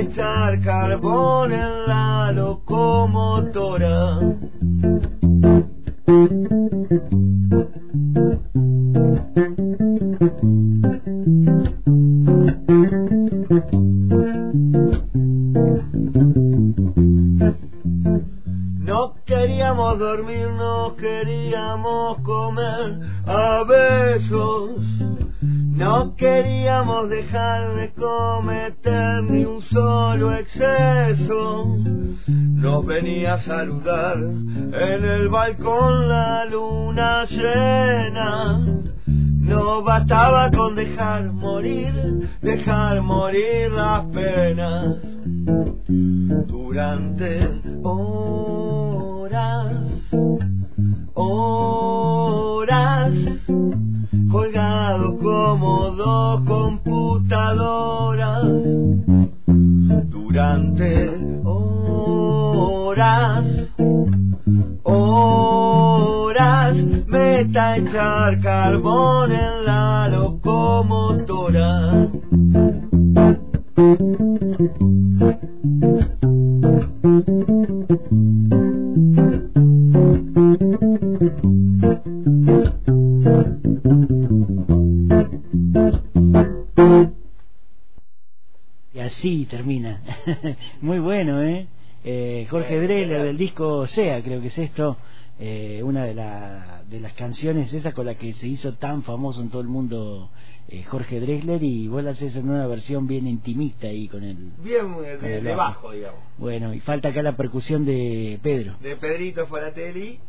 echar 0.00 0.60
carbón 0.62 1.52
en 1.52 1.86
la 1.86 2.32
locomotora. 2.32 4.20
No 18.78 19.14
queríamos 19.24 19.98
dormir, 19.98 20.48
no 20.56 20.96
queríamos 20.96 22.18
comer 22.18 23.00
a 23.26 23.64
besos. 23.64 24.91
No 25.82 26.14
queríamos 26.14 27.10
dejar 27.10 27.74
de 27.74 27.92
cometer 27.94 29.24
ni 29.24 29.44
un 29.44 29.60
solo 29.62 30.32
exceso. 30.32 31.76
Nos 32.28 32.86
venía 32.86 33.34
a 33.34 33.40
saludar 33.40 34.18
en 34.18 35.04
el 35.04 35.28
balcón 35.28 36.08
la 36.08 36.44
luna 36.44 37.24
llena. 37.24 38.60
No 39.06 39.82
bastaba 39.82 40.52
con 40.52 40.76
dejar 40.76 41.32
morir, 41.32 42.28
dejar 42.40 43.02
morir 43.02 43.72
las 43.72 44.04
penas. 44.04 44.98
Durante 46.46 47.60
computadoras. 56.46 58.46
Durante 60.10 61.10
horas, 61.44 63.44
horas, 64.82 66.74
meta 67.06 67.76
echar 67.76 68.40
carbón 68.40 69.32
en 69.32 69.66
la 69.66 70.08
locomotora. 70.08 70.31
Disco 93.82 93.94
Sea, 93.94 94.22
creo 94.22 94.40
que 94.40 94.48
es 94.48 94.58
esto. 94.58 94.96
Eh, 95.38 95.82
una 95.82 96.04
de, 96.04 96.14
la, 96.14 96.82
de 96.88 97.00
las 97.00 97.14
canciones 97.14 97.72
esas 97.72 97.94
con 97.94 98.06
la 98.06 98.14
que 98.14 98.32
se 98.34 98.46
hizo 98.46 98.74
tan 98.74 99.02
famoso 99.02 99.40
en 99.40 99.48
todo 99.48 99.62
el 99.62 99.68
mundo 99.68 100.30
eh, 100.68 100.84
Jorge 100.84 101.20
Drexler 101.20 101.62
y 101.62 101.88
vos 101.88 102.04
la 102.04 102.12
haces 102.12 102.36
en 102.36 102.48
una 102.48 102.66
versión 102.66 103.06
bien 103.06 103.26
intimista 103.26 103.88
ahí 103.88 104.08
con 104.08 104.22
el 104.22 104.36
bien 104.62 104.96
de, 105.02 105.40
de 105.40 105.54
bajo 105.54 105.90
digamos. 105.90 106.20
Bueno 106.38 106.72
y 106.72 106.80
falta 106.80 107.08
acá 107.08 107.22
la 107.22 107.36
percusión 107.36 107.84
de 107.84 108.38
Pedro. 108.42 108.76
De 108.80 108.94
Pedrito 108.96 109.46
Foratelli 109.46 110.20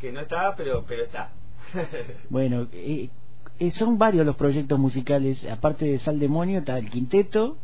que 0.00 0.10
no 0.10 0.20
está 0.20 0.54
pero 0.56 0.84
pero 0.88 1.04
está. 1.04 1.30
Bueno 2.30 2.66
eh, 2.72 3.10
eh, 3.60 3.70
son 3.70 3.96
varios 3.96 4.26
los 4.26 4.34
proyectos 4.36 4.78
musicales 4.78 5.46
aparte 5.48 5.84
de 5.84 5.98
Sal 6.00 6.18
Demonio 6.18 6.60
está 6.60 6.78
el 6.78 6.90
quinteto 6.90 7.58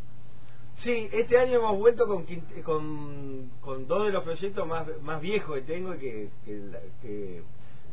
Sí, 0.83 1.11
este 1.13 1.39
año 1.39 1.59
hemos 1.59 1.79
vuelto 1.79 2.07
con, 2.07 2.25
con, 2.65 3.51
con 3.61 3.87
dos 3.87 4.07
de 4.07 4.13
los 4.13 4.25
proyectos 4.25 4.67
más, 4.67 4.87
más 5.03 5.21
viejos 5.21 5.57
que 5.57 5.63
tengo 5.63 5.95
y 5.95 5.99
que, 5.99 6.29
que, 6.45 6.71
que 7.03 7.43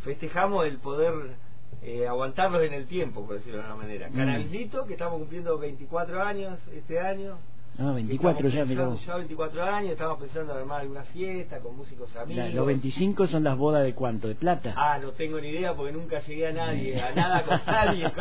festejamos 0.04 0.66
el 0.66 0.78
poder 0.78 1.36
eh, 1.84 2.08
aguantarlos 2.08 2.64
en 2.64 2.74
el 2.74 2.88
tiempo, 2.88 3.26
por 3.26 3.36
decirlo 3.36 3.58
de 3.60 3.66
alguna 3.66 3.84
manera. 3.84 4.10
Mm. 4.10 4.16
Canalcito, 4.16 4.86
que 4.86 4.94
estamos 4.94 5.20
cumpliendo 5.20 5.58
24 5.58 6.24
años 6.24 6.60
este 6.74 7.00
año, 7.00 7.38
Ah, 7.80 7.92
24 7.92 8.50
ya, 8.50 8.66
mirá. 8.66 8.96
Ya 9.06 9.16
24 9.18 9.64
años, 9.64 9.92
estamos 9.92 10.20
pensando 10.20 10.54
en 10.54 10.60
armar 10.60 10.82
alguna 10.82 11.04
fiesta 11.04 11.60
con 11.60 11.78
músicos 11.78 12.16
amigos. 12.16 12.52
los 12.54 12.66
25 12.66 13.28
son 13.28 13.44
las 13.44 13.56
bodas 13.56 13.84
de 13.84 13.94
cuánto, 13.94 14.28
de 14.28 14.34
plata. 14.36 14.74
Ah, 14.76 14.98
no 15.00 15.12
tengo 15.12 15.40
ni 15.40 15.50
idea 15.50 15.76
porque 15.76 15.92
nunca 15.92 16.20
llegué 16.22 16.48
a 16.48 16.54
nadie, 16.54 17.00
a 17.00 17.14
nada 17.14 17.44
con 17.44 17.60
nadie. 17.68 18.12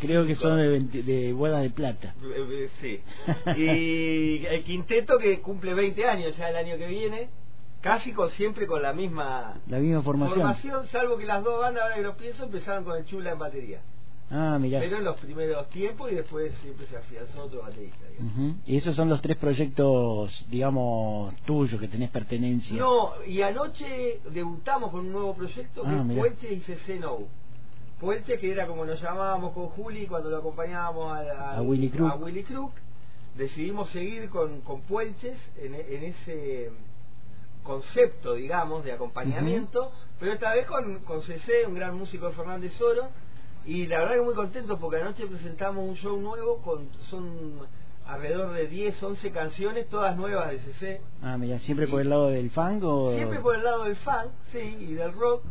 Creo 0.00 0.26
que 0.26 0.34
son 0.34 0.56
de, 0.58 1.02
de 1.02 1.32
bodas 1.32 1.62
de 1.62 1.70
plata. 1.70 2.14
Eh, 2.24 2.46
eh, 2.50 2.70
sí. 2.80 3.60
Y 3.60 4.46
el 4.46 4.64
quinteto 4.64 5.18
que 5.18 5.40
cumple 5.40 5.74
20 5.74 6.04
años 6.06 6.36
ya 6.36 6.48
el 6.48 6.56
año 6.56 6.76
que 6.76 6.86
viene 6.88 7.28
casi 7.80 8.12
con 8.12 8.30
siempre 8.30 8.66
con 8.66 8.82
la 8.82 8.92
misma 8.94 9.60
la 9.68 9.78
misma 9.78 10.02
formación. 10.02 10.38
formación 10.40 10.86
salvo 10.86 11.18
que 11.18 11.26
las 11.26 11.44
dos 11.44 11.60
bandas 11.60 11.82
ahora 11.82 11.96
que 11.96 12.02
lo 12.02 12.16
pienso 12.16 12.44
empezaron 12.44 12.82
con 12.82 12.96
el 12.96 13.04
chula 13.04 13.32
en 13.32 13.38
batería 13.38 13.80
Ah, 14.30 14.58
mira. 14.60 14.80
Pero 14.80 14.98
en 14.98 15.04
los 15.04 15.16
primeros 15.18 15.68
tiempos 15.68 16.10
y 16.10 16.14
después 16.14 16.52
siempre 16.62 16.86
se 16.86 16.96
afianzó 16.96 17.44
otro 17.44 17.62
baterista. 17.62 18.04
Y 18.66 18.76
esos 18.76 18.96
son 18.96 19.08
los 19.08 19.20
tres 19.20 19.36
proyectos, 19.36 20.46
digamos, 20.48 21.34
tuyos, 21.44 21.80
que 21.80 21.88
tenés 21.88 22.10
pertenencia. 22.10 22.76
No, 22.78 23.22
y 23.26 23.42
anoche 23.42 24.20
debutamos 24.30 24.90
con 24.90 25.00
un 25.00 25.12
nuevo 25.12 25.34
proyecto 25.34 25.82
que 25.82 25.88
ah, 25.88 26.04
es 26.08 26.16
Puelche 26.16 26.52
y 26.52 26.60
CC 26.60 26.98
No. 26.98 27.18
Puelche, 28.00 28.38
que 28.38 28.50
era 28.50 28.66
como 28.66 28.84
nos 28.84 29.00
llamábamos 29.00 29.52
con 29.52 29.68
Juli 29.68 30.06
cuando 30.06 30.30
lo 30.30 30.38
acompañábamos 30.38 31.12
a, 31.12 31.56
a, 31.56 31.62
Willy 31.62 31.90
Crook. 31.90 32.10
A 32.10 32.16
Willy 32.16 32.42
Crook. 32.42 32.72
Decidimos 33.36 33.90
seguir 33.90 34.28
con, 34.30 34.60
con 34.62 34.82
Puelches 34.82 35.38
en, 35.56 35.74
ese 35.74 36.70
concepto, 37.62 38.34
digamos, 38.34 38.84
de 38.84 38.92
acompañamiento, 38.92 39.90
pero 40.20 40.34
esta 40.34 40.52
vez 40.52 40.66
con, 40.66 41.00
con 41.00 41.22
CC, 41.22 41.66
un 41.66 41.74
gran 41.74 41.96
músico 41.96 42.28
de 42.28 42.34
Fernández 42.34 42.80
Oro 42.80 43.08
y 43.66 43.86
la 43.86 44.00
verdad 44.00 44.16
que 44.16 44.20
muy 44.20 44.34
contento 44.34 44.78
porque 44.78 45.00
anoche 45.00 45.26
presentamos 45.26 45.88
un 45.88 45.96
show 45.96 46.20
nuevo 46.20 46.58
con 46.58 46.88
son 47.10 47.60
alrededor 48.06 48.52
de 48.52 48.66
10, 48.66 49.02
11 49.02 49.30
canciones, 49.30 49.88
todas 49.88 50.16
nuevas 50.16 50.50
de 50.50 50.58
CC. 50.58 51.00
Ah, 51.22 51.38
mira, 51.38 51.58
¿siempre 51.60 51.86
por 51.88 52.00
el 52.00 52.10
lado 52.10 52.28
del 52.28 52.50
funk 52.50 52.84
o...? 52.84 53.12
Siempre 53.14 53.40
por 53.40 53.54
el 53.54 53.64
lado 53.64 53.84
del 53.84 53.96
funk, 53.96 54.30
sí, 54.52 54.76
y 54.80 54.94
del 54.94 55.12
rock. 55.12 55.42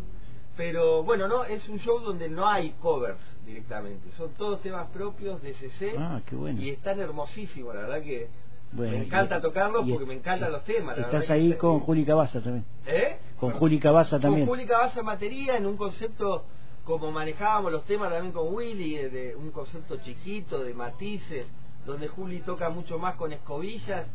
Pero 0.56 1.04
bueno, 1.04 1.28
no, 1.28 1.46
es 1.46 1.68
un 1.68 1.80
show 1.80 2.00
donde 2.00 2.30
no 2.30 2.48
hay 2.48 2.76
covers 2.80 3.18
directamente. 3.44 4.12
Son 4.18 4.32
todos 4.34 4.62
temas 4.62 4.88
propios 4.92 5.42
de 5.42 5.56
CC. 5.56 5.96
Ah, 5.98 6.22
qué 6.28 6.36
bueno. 6.36 6.62
Y 6.62 6.70
están 6.70 7.00
hermosísimos, 7.00 7.74
la 7.74 7.82
verdad 7.82 8.04
que... 8.04 8.28
me 8.74 9.04
encanta 9.04 9.42
tocarlos 9.42 9.90
porque 9.90 10.06
me 10.06 10.14
encantan 10.14 10.52
los 10.52 10.64
temas. 10.64 10.96
estás 11.00 11.32
ahí 11.32 11.54
con 11.54 11.80
Juli 11.80 12.06
Cabaza 12.06 12.40
también. 12.42 12.66
¿Eh? 12.86 13.18
Con 13.38 13.52
Juli 13.54 13.80
Cabaza 13.80 14.20
también. 14.20 14.46
Con 14.46 14.56
Juli 14.56 14.68
Cabaza 14.68 15.00
en 15.00 15.06
batería 15.08 15.58
en 15.58 15.66
un 15.66 15.76
concepto 15.76 16.44
como 16.84 17.12
manejábamos 17.12 17.72
los 17.72 17.86
temas 17.86 18.12
también 18.12 18.34
con 18.34 18.54
Willy, 18.54 18.96
eh, 18.96 19.10
de 19.10 19.36
un 19.36 19.52
concepto 19.52 19.98
chiquito, 19.98 20.64
de 20.64 20.74
matices, 20.74 21.48
donde 21.86 22.08
Juli 22.08 22.40
toca 22.40 22.70
mucho 22.70 22.98
más 23.00 23.16
con 23.16 23.32
escobillas, 23.32 24.06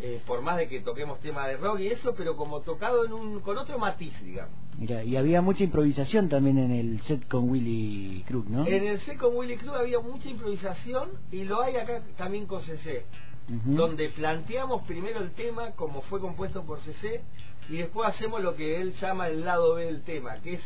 eh, 0.00 0.20
por 0.26 0.40
más 0.40 0.56
de 0.56 0.68
que 0.68 0.80
toquemos 0.80 1.18
temas 1.20 1.48
de 1.48 1.56
rock 1.56 1.80
y 1.80 1.88
eso, 1.88 2.14
pero 2.16 2.36
como 2.36 2.60
tocado 2.60 3.04
en 3.04 3.12
un, 3.12 3.40
con 3.40 3.58
otro 3.58 3.78
matiz, 3.78 4.14
digamos. 4.22 4.54
Mira, 4.78 5.02
y 5.02 5.16
había 5.16 5.42
mucha 5.42 5.64
improvisación 5.64 6.28
también 6.28 6.58
en 6.58 6.70
el 6.70 7.00
set 7.02 7.26
con 7.26 7.50
Willy 7.50 8.22
Crook, 8.28 8.46
¿no? 8.46 8.66
En 8.66 8.86
el 8.86 9.00
set 9.00 9.18
con 9.18 9.34
Willy 9.34 9.56
Crook 9.56 9.74
había 9.74 9.98
mucha 9.98 10.28
improvisación 10.28 11.10
y 11.32 11.44
lo 11.44 11.60
hay 11.60 11.76
acá 11.76 12.02
también 12.16 12.46
con 12.46 12.62
CC, 12.62 13.04
donde 13.64 14.10
planteamos 14.10 14.82
primero 14.82 15.20
el 15.20 15.32
tema 15.32 15.72
como 15.72 16.02
fue 16.02 16.20
compuesto 16.20 16.62
por 16.62 16.78
CC 16.80 17.22
y 17.68 17.78
después 17.78 18.08
hacemos 18.08 18.40
lo 18.40 18.54
que 18.54 18.80
él 18.80 18.92
llama 19.00 19.26
el 19.26 19.44
lado 19.44 19.74
B 19.74 19.86
del 19.86 20.02
tema, 20.02 20.36
que 20.40 20.54
es 20.54 20.62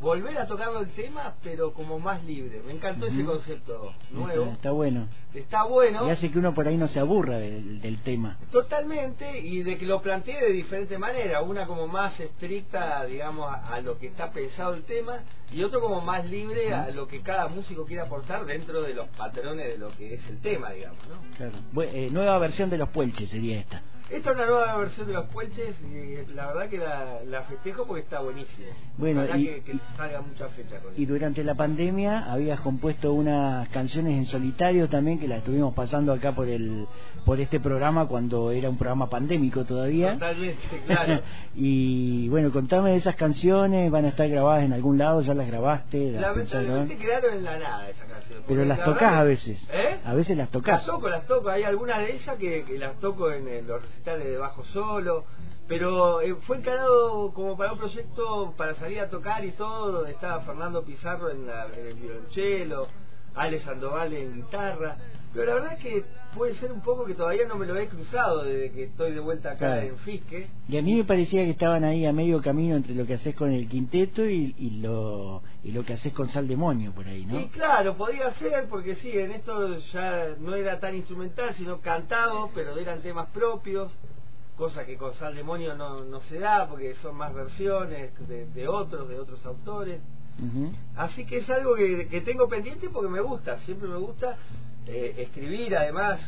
volver 0.00 0.36
a 0.38 0.46
tocarlo 0.46 0.80
el 0.80 0.90
tema, 0.90 1.34
pero 1.42 1.72
como 1.72 1.98
más 1.98 2.22
libre. 2.24 2.60
Me 2.64 2.72
encantó 2.72 3.06
ese 3.06 3.24
concepto 3.24 3.94
nuevo. 4.10 4.52
Está, 4.52 4.70
bueno. 4.70 5.08
Está 5.34 5.64
bueno. 5.64 6.06
Y 6.06 6.10
hace 6.10 6.30
que 6.30 6.38
uno 6.38 6.54
por 6.54 6.68
ahí 6.68 6.76
no 6.76 6.88
se 6.88 7.00
aburra 7.00 7.38
del, 7.38 7.98
tema. 8.04 8.38
Totalmente, 8.50 9.38
y 9.38 9.62
de 9.62 9.78
que 9.78 9.86
lo 9.86 10.00
plantee 10.00 10.40
de 10.40 10.52
diferente 10.52 10.98
manera. 10.98 11.42
Una 11.42 11.66
como 11.66 11.86
más 11.86 12.18
estricta, 12.20 13.04
digamos, 13.04 13.52
a, 13.52 13.80
lo 13.80 13.98
que 13.98 14.08
está 14.08 14.30
pensado 14.30 14.74
el 14.74 14.82
tema, 14.84 15.20
y 15.52 15.62
otro 15.62 15.80
como 15.80 16.00
más 16.00 16.28
libre 16.28 16.72
a 16.72 16.90
lo 16.90 17.08
que 17.08 17.22
cada 17.22 17.48
músico 17.48 17.84
quiere 17.84 18.02
aportar 18.02 18.44
dentro 18.44 18.82
de 18.82 18.94
los 18.94 19.08
patrones 19.08 19.66
de 19.66 19.78
lo 19.78 19.90
que 19.90 20.14
es 20.14 20.28
el 20.28 20.40
tema, 20.40 20.70
digamos. 20.70 21.00
¿no? 21.08 21.16
Claro. 21.36 21.92
Eh, 21.92 22.10
nueva 22.12 22.38
versión 22.38 22.70
de 22.70 22.78
los 22.78 22.88
Puelches 22.90 23.30
sería 23.30 23.60
esta. 23.60 23.82
Esta 24.08 24.30
es 24.30 24.36
una 24.36 24.46
nueva 24.46 24.76
versión 24.76 25.08
de 25.08 25.14
los 25.14 25.26
puentes 25.26 25.74
y 25.82 26.32
la 26.32 26.46
verdad 26.46 26.68
que 26.68 26.78
la, 26.78 27.42
festejo 27.42 27.86
porque 27.86 28.02
está 28.02 28.20
buenísimo. 28.20 28.68
Bueno, 28.98 29.24
y, 29.36 29.60
que, 29.62 29.74
salga 29.96 30.20
mucha 30.20 30.48
fecha 30.48 30.78
con 30.78 30.92
Y 30.96 31.06
durante 31.06 31.42
la 31.42 31.56
pandemia 31.56 32.32
habías 32.32 32.60
compuesto 32.60 33.12
unas 33.12 33.68
canciones 33.70 34.16
en 34.16 34.26
solitario 34.26 34.88
también 34.88 35.18
que 35.18 35.26
las 35.26 35.38
estuvimos 35.38 35.74
pasando 35.74 36.12
acá 36.12 36.32
por 36.32 36.48
el 36.48 36.86
por 37.24 37.40
este 37.40 37.58
programa 37.58 38.06
cuando 38.06 38.52
era 38.52 38.70
un 38.70 38.78
programa 38.78 39.10
pandémico 39.10 39.64
todavía. 39.64 40.12
Totalmente, 40.12 40.62
claro. 40.86 41.20
y 41.56 42.28
bueno, 42.28 42.52
contame 42.52 42.90
de 42.92 42.98
esas 42.98 43.16
canciones, 43.16 43.90
van 43.90 44.04
a 44.04 44.08
estar 44.10 44.28
grabadas 44.28 44.64
en 44.64 44.72
algún 44.72 44.98
lado, 44.98 45.20
ya 45.22 45.34
las 45.34 45.48
grabaste. 45.48 46.12
Las 46.12 46.22
Lamentablemente 46.22 46.96
quedaron 46.96 47.34
en 47.34 47.44
la 47.44 47.58
nada 47.58 47.90
esas 47.90 48.06
canciones. 48.06 48.44
Pero 48.46 48.64
las 48.64 48.84
tocas 48.84 49.12
a 49.12 49.24
veces. 49.24 49.68
¿Eh? 49.72 49.98
A 50.04 50.14
veces 50.14 50.36
las 50.36 50.48
tocas. 50.50 50.76
Las 50.76 50.86
toco, 50.86 51.08
las 51.08 51.26
toco. 51.26 51.48
Hay 51.48 51.64
algunas 51.64 51.98
de 51.98 52.14
ellas 52.14 52.36
que, 52.38 52.64
las 52.78 53.00
toco 53.00 53.32
en, 53.32 53.48
en 53.48 53.66
los 53.66 53.82
de 54.14 54.36
bajo 54.38 54.64
solo, 54.64 55.24
pero 55.66 56.20
eh, 56.20 56.34
fue 56.46 56.58
encarado 56.58 57.32
como 57.32 57.56
para 57.56 57.72
un 57.72 57.78
proyecto 57.78 58.54
para 58.56 58.74
salir 58.76 59.00
a 59.00 59.10
tocar 59.10 59.44
y 59.44 59.52
todo, 59.52 59.92
donde 59.92 60.12
estaba 60.12 60.42
Fernando 60.42 60.84
Pizarro 60.84 61.30
en, 61.30 61.48
el 61.48 61.94
violonchelo, 61.94 62.86
Ale 63.34 63.60
Sandoval 63.60 64.12
en 64.12 64.34
guitarra, 64.34 64.96
pero 65.36 65.48
la 65.48 65.54
verdad 65.54 65.72
es 65.74 65.82
que 65.82 66.04
puede 66.34 66.54
ser 66.54 66.72
un 66.72 66.80
poco 66.80 67.04
que 67.04 67.14
todavía 67.14 67.46
no 67.46 67.56
me 67.56 67.66
lo 67.66 67.76
he 67.76 67.86
cruzado 67.88 68.42
desde 68.42 68.72
que 68.72 68.84
estoy 68.84 69.12
de 69.12 69.20
vuelta 69.20 69.52
acá 69.52 69.84
en 69.84 69.98
Fisque. 69.98 70.48
Y 70.66 70.78
a 70.78 70.82
mí 70.82 70.94
me 70.94 71.04
parecía 71.04 71.44
que 71.44 71.50
estaban 71.50 71.84
ahí 71.84 72.06
a 72.06 72.12
medio 72.12 72.40
camino 72.40 72.76
entre 72.76 72.94
lo 72.94 73.06
que 73.06 73.14
haces 73.14 73.34
con 73.34 73.52
el 73.52 73.68
quinteto 73.68 74.24
y, 74.24 74.54
lo 74.82 75.42
y 75.62 75.72
lo 75.72 75.84
que 75.84 75.92
haces 75.92 76.12
con 76.14 76.28
Sal 76.28 76.48
Demonio 76.48 76.92
por 76.92 77.06
ahí, 77.06 77.26
¿no? 77.26 77.38
Y 77.38 77.48
claro, 77.48 77.96
podía 77.96 78.32
ser 78.34 78.66
porque 78.68 78.96
sí, 78.96 79.10
en 79.10 79.32
esto 79.32 79.78
ya 79.92 80.34
no 80.38 80.54
era 80.54 80.80
tan 80.80 80.96
instrumental, 80.96 81.54
sino 81.56 81.80
cantado, 81.80 82.50
pero 82.54 82.78
eran 82.78 83.02
temas 83.02 83.28
propios 83.30 83.92
cosa 84.56 84.86
que 84.86 84.96
con 84.96 85.12
Sal 85.14 85.34
Demonio 85.34 85.74
no, 85.74 86.02
no 86.04 86.20
se 86.22 86.38
da 86.38 86.66
porque 86.66 86.94
son 87.02 87.14
más 87.16 87.34
versiones 87.34 88.10
de, 88.26 88.68
otros, 88.68 89.06
de 89.06 89.18
otros 89.20 89.44
autores. 89.44 90.00
Así 90.96 91.24
que 91.24 91.38
es 91.38 91.50
algo 91.50 91.74
que, 91.74 92.08
que, 92.08 92.20
tengo 92.20 92.48
pendiente 92.48 92.88
porque 92.90 93.08
me 93.08 93.20
gusta, 93.20 93.58
siempre 93.60 93.88
me 93.88 93.96
gusta 93.96 94.36
eh, 94.86 95.14
escribir, 95.18 95.76
además, 95.76 96.20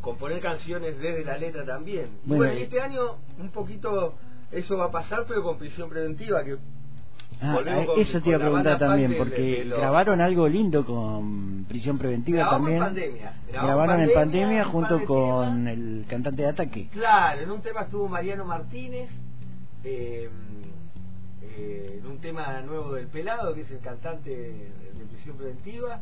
componer 0.00 0.40
canciones 0.40 0.98
desde 0.98 1.24
la 1.24 1.38
letra 1.38 1.64
también. 1.64 2.08
Bueno, 2.24 2.52
y 2.52 2.62
este 2.62 2.80
año 2.80 3.16
un 3.38 3.50
poquito 3.50 4.14
eso 4.50 4.76
va 4.76 4.86
a 4.86 4.90
pasar, 4.90 5.24
pero 5.26 5.42
con 5.42 5.58
prisión 5.58 5.88
preventiva, 5.88 6.44
que 6.44 6.58
Ah, 7.40 7.58
eso 7.96 8.20
te 8.20 8.28
iba 8.28 8.36
a 8.36 8.40
preguntar 8.40 8.78
también, 8.78 9.16
porque 9.18 9.64
grabaron 9.64 10.20
algo 10.20 10.46
lindo 10.48 10.84
con 10.84 11.64
prisión 11.64 11.98
preventiva 11.98 12.48
también. 12.48 12.76
En 12.76 12.82
pandemia. 12.84 13.32
Grabaron 13.52 14.00
en 14.00 14.12
pandemia 14.12 14.64
junto 14.64 15.04
con 15.04 15.66
el 15.66 16.04
cantante 16.08 16.42
de 16.42 16.48
Ataque. 16.48 16.88
Claro, 16.92 17.40
en 17.40 17.50
un 17.50 17.60
tema 17.60 17.82
estuvo 17.82 18.08
Mariano 18.08 18.44
Martínez, 18.44 19.10
eh, 19.82 20.28
eh, 21.42 21.98
en 21.98 22.06
un 22.06 22.18
tema 22.18 22.60
nuevo 22.60 22.94
del 22.94 23.08
Pelado, 23.08 23.54
que 23.54 23.62
es 23.62 23.70
el 23.72 23.80
cantante 23.80 24.30
de 24.30 25.04
prisión 25.10 25.36
preventiva. 25.36 26.00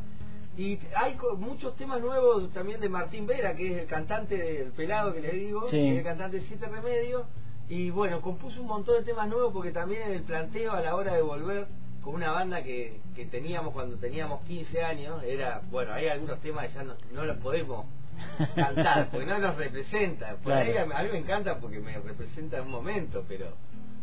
Y 0.57 0.79
hay 0.95 1.17
muchos 1.37 1.75
temas 1.77 2.01
nuevos 2.01 2.51
también 2.51 2.81
de 2.81 2.89
Martín 2.89 3.25
Vera, 3.25 3.55
que 3.55 3.71
es 3.71 3.81
el 3.83 3.87
cantante 3.87 4.37
del 4.37 4.71
Pelado 4.71 5.13
que 5.13 5.21
les 5.21 5.33
digo, 5.33 5.65
que 5.67 5.91
es 5.91 5.97
el 5.97 6.03
cantante 6.03 6.39
de 6.39 6.45
Siete 6.47 6.65
Remedios 6.67 7.25
y 7.71 7.89
bueno, 7.89 8.19
compuso 8.19 8.61
un 8.61 8.67
montón 8.67 8.95
de 8.97 9.03
temas 9.03 9.29
nuevos 9.29 9.53
porque 9.53 9.71
también 9.71 10.11
el 10.11 10.23
planteo 10.23 10.73
a 10.73 10.81
la 10.81 10.93
hora 10.93 11.13
de 11.13 11.21
volver 11.21 11.67
con 12.01 12.15
una 12.15 12.31
banda 12.31 12.61
que, 12.63 12.99
que 13.15 13.25
teníamos 13.27 13.73
cuando 13.73 13.95
teníamos 13.95 14.43
15 14.43 14.83
años, 14.83 15.23
era, 15.23 15.61
bueno, 15.71 15.93
hay 15.93 16.07
algunos 16.07 16.41
temas 16.41 16.67
que 16.67 16.73
ya 16.73 16.83
no, 16.83 16.95
no 17.13 17.23
los 17.23 17.37
podemos 17.37 17.85
cantar, 18.55 19.09
porque 19.11 19.25
no 19.25 19.39
nos 19.39 19.55
representa. 19.55 20.35
Por 20.43 20.51
ahí 20.51 20.75
a, 20.75 20.85
mí 20.85 21.09
me 21.13 21.19
encanta 21.19 21.59
porque 21.59 21.79
me 21.79 21.97
representa 21.97 22.61
un 22.61 22.71
momento, 22.71 23.23
pero, 23.25 23.53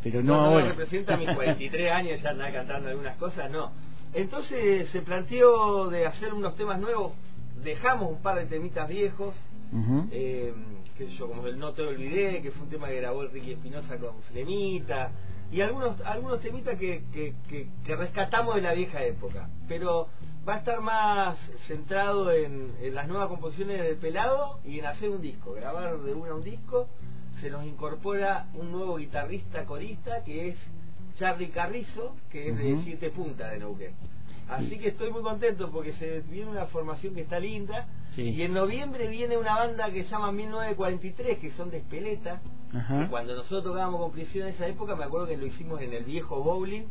pero 0.02 0.22
no, 0.22 0.50
no 0.50 0.56
me 0.56 0.68
representa 0.68 1.12
a 1.12 1.16
mis 1.18 1.28
43 1.30 1.92
años 1.92 2.22
ya 2.22 2.30
andar 2.30 2.52
cantando 2.52 2.88
algunas 2.88 3.16
cosas, 3.18 3.50
no. 3.50 3.70
Entonces 4.14 4.88
se 4.90 5.02
planteó 5.02 5.88
de 5.88 6.06
hacer 6.06 6.32
unos 6.32 6.56
temas 6.56 6.80
nuevos, 6.80 7.12
dejamos 7.62 8.10
un 8.10 8.22
par 8.22 8.38
de 8.38 8.46
temitas 8.46 8.88
viejos, 8.88 9.34
eh, 10.10 10.54
que 10.96 11.08
yo, 11.08 11.28
como 11.28 11.46
el 11.46 11.58
No 11.58 11.72
Te 11.72 11.82
Olvidé, 11.82 12.40
que 12.40 12.50
fue 12.50 12.64
un 12.64 12.70
tema 12.70 12.88
que 12.88 12.96
grabó 12.96 13.22
el 13.22 13.30
Ricky 13.30 13.52
Espinosa 13.52 13.98
con 13.98 14.22
Flemita, 14.22 15.12
y 15.50 15.60
algunos 15.60 16.00
algunos 16.02 16.40
temitas 16.40 16.78
que, 16.78 17.02
que, 17.12 17.34
que, 17.48 17.96
rescatamos 17.96 18.54
de 18.56 18.62
la 18.62 18.74
vieja 18.74 19.02
época, 19.02 19.48
pero 19.66 20.08
va 20.46 20.56
a 20.56 20.58
estar 20.58 20.80
más 20.80 21.38
centrado 21.66 22.30
en, 22.32 22.74
en, 22.80 22.94
las 22.94 23.08
nuevas 23.08 23.28
composiciones 23.28 23.82
del 23.82 23.96
pelado 23.96 24.60
y 24.64 24.78
en 24.78 24.86
hacer 24.86 25.08
un 25.08 25.22
disco, 25.22 25.52
grabar 25.52 25.98
de 26.00 26.12
una 26.12 26.34
un 26.34 26.44
disco, 26.44 26.88
se 27.40 27.50
nos 27.50 27.64
incorpora 27.64 28.48
un 28.54 28.72
nuevo 28.72 28.96
guitarrista 28.96 29.64
corista 29.64 30.22
que 30.24 30.50
es 30.50 30.58
Charlie 31.18 31.48
Carrizo, 31.48 32.16
que 32.30 32.50
es 32.50 32.56
de 32.56 32.78
Siete 32.84 33.10
Puntas 33.10 33.50
de 33.52 33.58
Neuquén. 33.58 33.92
Así 34.48 34.78
que 34.78 34.88
estoy 34.88 35.10
muy 35.10 35.22
contento 35.22 35.70
porque 35.70 35.92
se 35.94 36.20
viene 36.20 36.50
una 36.50 36.66
formación 36.66 37.14
que 37.14 37.22
está 37.22 37.38
linda. 37.38 37.86
Y 38.16 38.42
en 38.42 38.54
noviembre 38.54 39.06
viene 39.08 39.36
una 39.36 39.54
banda 39.54 39.90
que 39.92 40.04
se 40.04 40.10
llama 40.10 40.32
1943, 40.32 41.38
que 41.38 41.50
son 41.52 41.70
de 41.70 41.78
Espeleta. 41.78 42.40
cuando 43.10 43.34
nosotros 43.34 43.64
tocábamos 43.64 44.00
con 44.00 44.12
Prisión 44.12 44.48
en 44.48 44.54
esa 44.54 44.66
época, 44.66 44.96
me 44.96 45.04
acuerdo 45.04 45.26
que 45.26 45.36
lo 45.36 45.46
hicimos 45.46 45.80
en 45.82 45.92
el 45.92 46.04
viejo 46.04 46.42
bowling. 46.42 46.84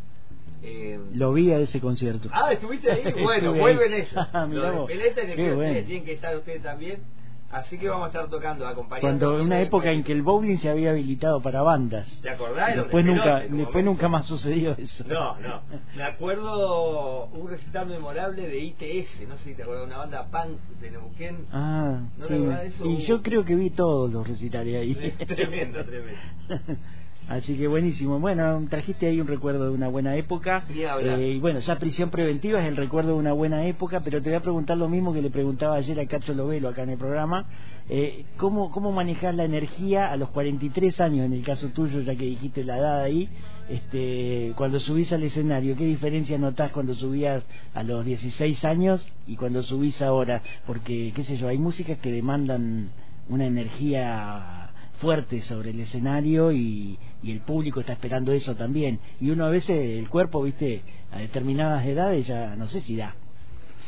Eh, 0.64 1.00
lo 1.14 1.34
vi 1.34 1.52
a 1.52 1.60
ese 1.60 1.80
concierto. 1.80 2.30
Ah, 2.32 2.52
¿estuviste 2.54 2.92
ahí? 2.92 3.14
Bueno, 3.24 3.54
vuelven 3.54 3.94
eso. 3.94 4.20
Los 4.50 4.88
de 4.88 4.94
Espeleta 4.94 5.24
y 5.24 5.28
de 5.28 5.84
tienen 5.84 6.06
que 6.06 6.14
estar 6.14 6.36
ustedes 6.36 6.64
también. 6.64 7.02
Así 7.50 7.78
que 7.78 7.88
vamos 7.88 8.06
a 8.06 8.08
estar 8.08 8.30
tocando, 8.30 8.68
acompañando. 8.68 9.28
Cuando 9.28 9.44
una 9.44 9.62
época 9.62 9.92
en 9.92 10.04
que 10.04 10.12
el 10.12 10.22
bowling 10.22 10.58
se 10.58 10.70
había 10.70 10.90
habilitado 10.90 11.42
para 11.42 11.62
bandas. 11.62 12.20
¿Te 12.22 12.30
acordás? 12.30 12.76
Después 12.76 13.06
nunca, 13.06 13.40
después 13.40 13.86
nunca 13.86 14.10
más 14.10 14.26
sucedió 14.26 14.76
eso. 14.78 15.06
No, 15.08 15.40
no. 15.40 15.62
Me 15.96 16.04
acuerdo 16.04 17.26
un 17.28 17.50
recital 17.50 17.88
memorable 17.88 18.48
de 18.48 18.60
ITS, 18.60 19.28
no 19.30 19.38
sé 19.38 19.44
si 19.46 19.54
te 19.56 19.64
acuerdas, 19.64 19.88
una 19.88 19.98
banda 19.98 20.26
punk 20.26 20.60
de 20.82 20.92
Neuquén. 20.92 21.46
Ah, 21.52 22.02
sí. 22.28 22.46
Y 22.84 23.06
yo 23.06 23.22
creo 23.22 23.46
que 23.46 23.56
vi 23.56 23.70
todos 23.70 24.12
los 24.12 24.28
recitales 24.28 24.76
ahí. 24.76 25.12
tremendo, 25.26 25.86
tremendo. 25.86 26.20
Así 27.28 27.58
que 27.58 27.68
buenísimo. 27.68 28.20
Bueno, 28.20 28.66
trajiste 28.70 29.08
ahí 29.08 29.20
un 29.20 29.28
recuerdo 29.28 29.66
de 29.66 29.72
una 29.72 29.90
buena 29.90 30.16
época. 30.16 30.64
Eh, 30.70 31.34
y 31.36 31.40
bueno, 31.40 31.60
ya 31.60 31.78
prisión 31.78 32.10
preventiva 32.10 32.62
es 32.62 32.68
el 32.70 32.78
recuerdo 32.78 33.12
de 33.12 33.18
una 33.18 33.34
buena 33.34 33.66
época, 33.66 34.00
pero 34.00 34.22
te 34.22 34.30
voy 34.30 34.38
a 34.38 34.42
preguntar 34.42 34.78
lo 34.78 34.88
mismo 34.88 35.12
que 35.12 35.22
le 35.22 35.30
preguntaba 35.30 35.76
ayer 35.76 36.00
a 36.00 36.06
Cacho 36.06 36.34
Lovelo 36.34 36.70
acá 36.70 36.84
en 36.84 36.92
el 36.92 36.98
programa. 36.98 37.46
Eh, 37.90 38.26
¿cómo, 38.38 38.72
¿Cómo 38.72 38.94
manejar 38.94 39.34
la 39.36 39.44
energía 39.44 40.10
a 40.10 40.16
los 40.16 40.30
43 40.30 41.02
años, 41.02 41.26
en 41.26 41.34
el 41.34 41.44
caso 41.44 41.68
tuyo, 41.70 42.00
ya 42.00 42.16
que 42.16 42.26
dijiste 42.26 42.64
la 42.64 42.78
edad 42.78 43.02
ahí, 43.02 43.28
este, 43.70 44.54
cuando 44.56 44.80
subís 44.80 45.12
al 45.12 45.24
escenario? 45.24 45.76
¿Qué 45.76 45.86
diferencia 45.86 46.38
notás 46.38 46.72
cuando 46.72 46.94
subías 46.94 47.46
a 47.74 47.84
los 47.84 48.06
16 48.06 48.64
años 48.64 49.06
y 49.26 49.36
cuando 49.36 49.64
subís 49.64 50.02
ahora? 50.02 50.42
Porque, 50.66 51.12
qué 51.14 51.26
sé 51.26 51.36
yo, 51.36 51.50
hay 51.50 51.58
músicas 51.58 51.98
que 51.98 52.10
demandan 52.10 52.90
una 53.28 53.46
energía 53.46 54.72
fuerte 55.00 55.42
sobre 55.42 55.72
el 55.72 55.80
escenario 55.82 56.52
y, 56.52 56.98
el 57.24 57.42
público 57.42 57.80
está 57.80 57.94
esperando 57.94 58.32
eso 58.32 58.56
también. 58.56 59.00
Y 59.20 59.30
uno 59.30 59.46
a 59.46 59.50
veces, 59.50 59.78
el 59.78 60.10
cuerpo, 60.10 60.44
viste, 60.44 60.82
a 61.12 61.20
determinadas 61.20 61.86
edades 61.86 62.28
ya 62.28 62.56
no 62.56 62.68
sé 62.68 62.82
si 62.82 62.96
da. 62.96 63.16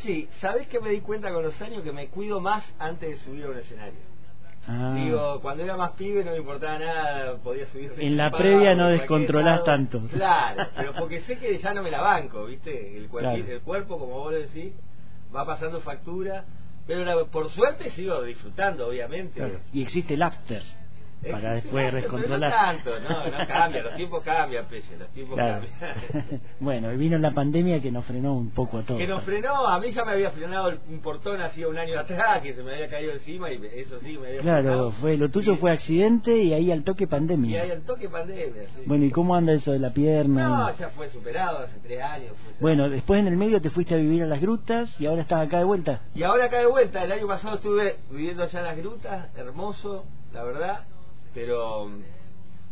Sí, 0.02 0.28
¿sabes 0.40 0.66
que 0.68 0.80
me 0.80 0.90
di 0.90 1.00
cuenta 1.00 1.32
con 1.32 1.42
los 1.42 1.60
años 1.60 1.82
que 1.82 1.92
me 1.92 2.08
cuido 2.08 2.40
más 2.40 2.64
antes 2.78 3.10
de 3.10 3.16
subir 3.18 3.44
a 3.44 3.50
un 3.50 3.58
escenario? 3.58 3.98
Ah. 4.66 4.94
Digo, 4.96 5.40
cuando 5.40 5.62
era 5.62 5.76
más 5.76 5.92
pibe 5.92 6.24
no 6.24 6.32
me 6.32 6.38
importaba 6.38 6.78
nada, 6.78 7.36
podía 7.38 7.66
subir. 7.66 7.92
En 7.98 8.16
la 8.16 8.30
previa 8.30 8.74
no 8.74 8.88
descontrolás 8.88 9.64
tanto. 9.64 10.00
Claro, 10.08 10.68
pero 10.76 10.94
porque 10.98 11.20
sé 11.22 11.38
que 11.38 11.58
ya 11.58 11.74
no 11.74 11.82
me 11.82 11.90
la 11.90 12.00
banco, 12.00 12.46
¿viste? 12.46 12.96
El, 12.96 13.08
el 13.24 13.60
cuerpo, 13.60 13.98
como 13.98 14.18
vos 14.18 14.32
decís, 14.32 14.72
va 15.34 15.44
pasando 15.44 15.80
factura. 15.80 16.44
Pero 16.86 17.26
por 17.26 17.50
suerte 17.50 17.90
sigo 17.92 18.22
disfrutando, 18.22 18.88
obviamente. 18.88 19.60
Y 19.72 19.82
existe 19.82 20.14
el 20.14 20.22
after 20.22 20.62
para 21.28 21.54
después 21.54 21.92
descontrolar. 21.92 22.50
No 22.50 22.56
tanto, 22.56 23.00
no, 23.00 23.26
no 23.26 23.46
cambia, 23.46 23.82
los 23.82 23.94
tiempos 23.94 24.22
cambian, 24.24 24.66
pese, 24.66 24.96
los 24.96 25.08
tiempos 25.08 25.36
cambian. 25.36 25.72
bueno, 26.60 26.96
vino 26.96 27.18
la 27.18 27.32
pandemia 27.32 27.80
que 27.80 27.90
nos 27.90 28.06
frenó 28.06 28.34
un 28.34 28.50
poco 28.50 28.78
a 28.78 28.82
todos. 28.82 28.98
Que 28.98 29.06
nos 29.06 29.22
frenó, 29.24 29.66
a 29.66 29.78
mí 29.80 29.92
ya 29.92 30.04
me 30.04 30.12
había 30.12 30.30
frenado 30.30 30.72
un 30.88 31.00
portón 31.00 31.40
hacía 31.42 31.68
un 31.68 31.76
año 31.76 31.98
atrás, 31.98 32.42
que 32.42 32.54
se 32.54 32.62
me 32.62 32.72
había 32.72 32.88
caído 32.88 33.12
encima 33.12 33.50
y 33.52 33.60
eso 33.74 33.98
sí 34.00 34.16
me 34.16 34.28
había 34.28 34.40
Claro, 34.40 34.92
fue, 34.92 35.16
lo 35.16 35.28
tuyo 35.28 35.56
fue 35.56 35.72
accidente 35.72 36.34
y 36.36 36.54
ahí 36.54 36.72
al 36.72 36.84
toque 36.84 37.06
pandemia. 37.06 37.50
Y 37.50 37.60
ahí 37.60 37.70
al 37.70 37.82
toque 37.82 38.08
pandemia, 38.08 38.62
sí. 38.74 38.82
Bueno, 38.86 39.04
¿y 39.04 39.10
cómo 39.10 39.34
anda 39.34 39.52
eso 39.52 39.72
de 39.72 39.78
la 39.78 39.92
pierna? 39.92 40.48
No, 40.48 40.76
ya 40.76 40.88
fue 40.90 41.08
superado 41.10 41.58
hace 41.58 41.78
tres 41.80 42.00
años. 42.02 42.32
bueno, 42.60 42.88
después 42.88 43.20
en 43.20 43.26
el 43.26 43.36
medio 43.36 43.60
te 43.60 43.68
fuiste 43.70 43.94
a 43.94 43.98
vivir 43.98 44.22
a 44.22 44.26
las 44.26 44.40
grutas 44.40 44.98
y 44.98 45.06
ahora 45.06 45.22
estás 45.22 45.46
acá 45.46 45.58
de 45.58 45.64
vuelta. 45.64 46.00
Y 46.14 46.22
ahora 46.22 46.46
acá 46.46 46.60
de 46.60 46.66
vuelta, 46.66 47.04
el 47.04 47.12
año 47.12 47.26
pasado 47.26 47.56
estuve 47.56 47.96
viviendo 48.10 48.44
allá 48.44 48.60
en 48.60 48.64
las 48.64 48.76
grutas, 48.78 49.36
hermoso, 49.36 50.06
la 50.32 50.44
verdad 50.44 50.84
pero 51.34 51.90